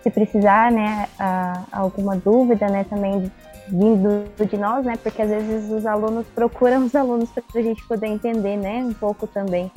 [0.02, 3.30] se precisar, né, a, alguma dúvida, né, também
[3.70, 4.98] vindo de nós, né?
[5.02, 8.84] Porque às vezes os alunos procuram os alunos para a gente poder entender, né?
[8.84, 9.70] Um pouco também.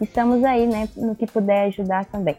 [0.00, 0.88] Estamos aí, né?
[0.96, 2.36] No que puder ajudar também.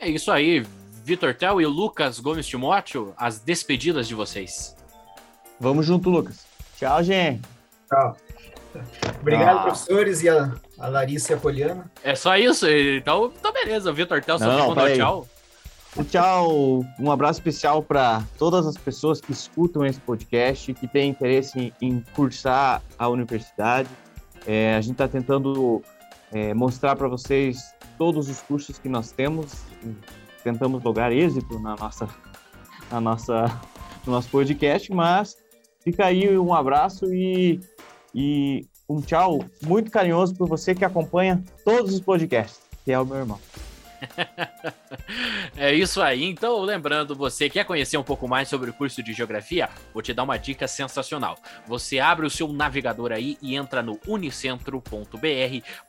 [0.00, 0.66] É isso aí,
[1.04, 4.76] Vitor Tel e Lucas Gomes Timóteo, as despedidas de vocês.
[5.60, 6.44] Vamos junto, Lucas.
[6.76, 7.42] Tchau, gente.
[7.88, 8.16] Tchau.
[9.20, 9.62] Obrigado, ah.
[9.62, 11.90] professores, e a, a Larissa e a Poliana.
[12.02, 12.66] É só isso?
[12.68, 13.90] Então, tá beleza.
[13.90, 15.28] O Vitor Tel só não, mandou tchau.
[16.02, 21.72] Tchau, um abraço especial para todas as pessoas que escutam esse podcast, que têm interesse
[21.80, 23.88] em, cursar a universidade.
[24.44, 25.82] É, a gente está tentando
[26.32, 29.62] é, mostrar para vocês todos os cursos que nós temos,
[30.42, 32.08] tentamos lograr êxito na nossa,
[32.90, 33.60] na nossa,
[34.04, 35.36] no nosso podcast, mas
[35.78, 37.60] fica aí um abraço e,
[38.12, 43.06] e um tchau muito carinhoso por você que acompanha todos os podcasts, que é o
[43.06, 43.38] meu irmão.
[45.56, 46.24] É isso aí.
[46.24, 49.68] Então, lembrando, você quer conhecer um pouco mais sobre o curso de Geografia?
[49.92, 51.36] Vou te dar uma dica sensacional.
[51.66, 55.18] Você abre o seu navegador aí e entra no unicentro.br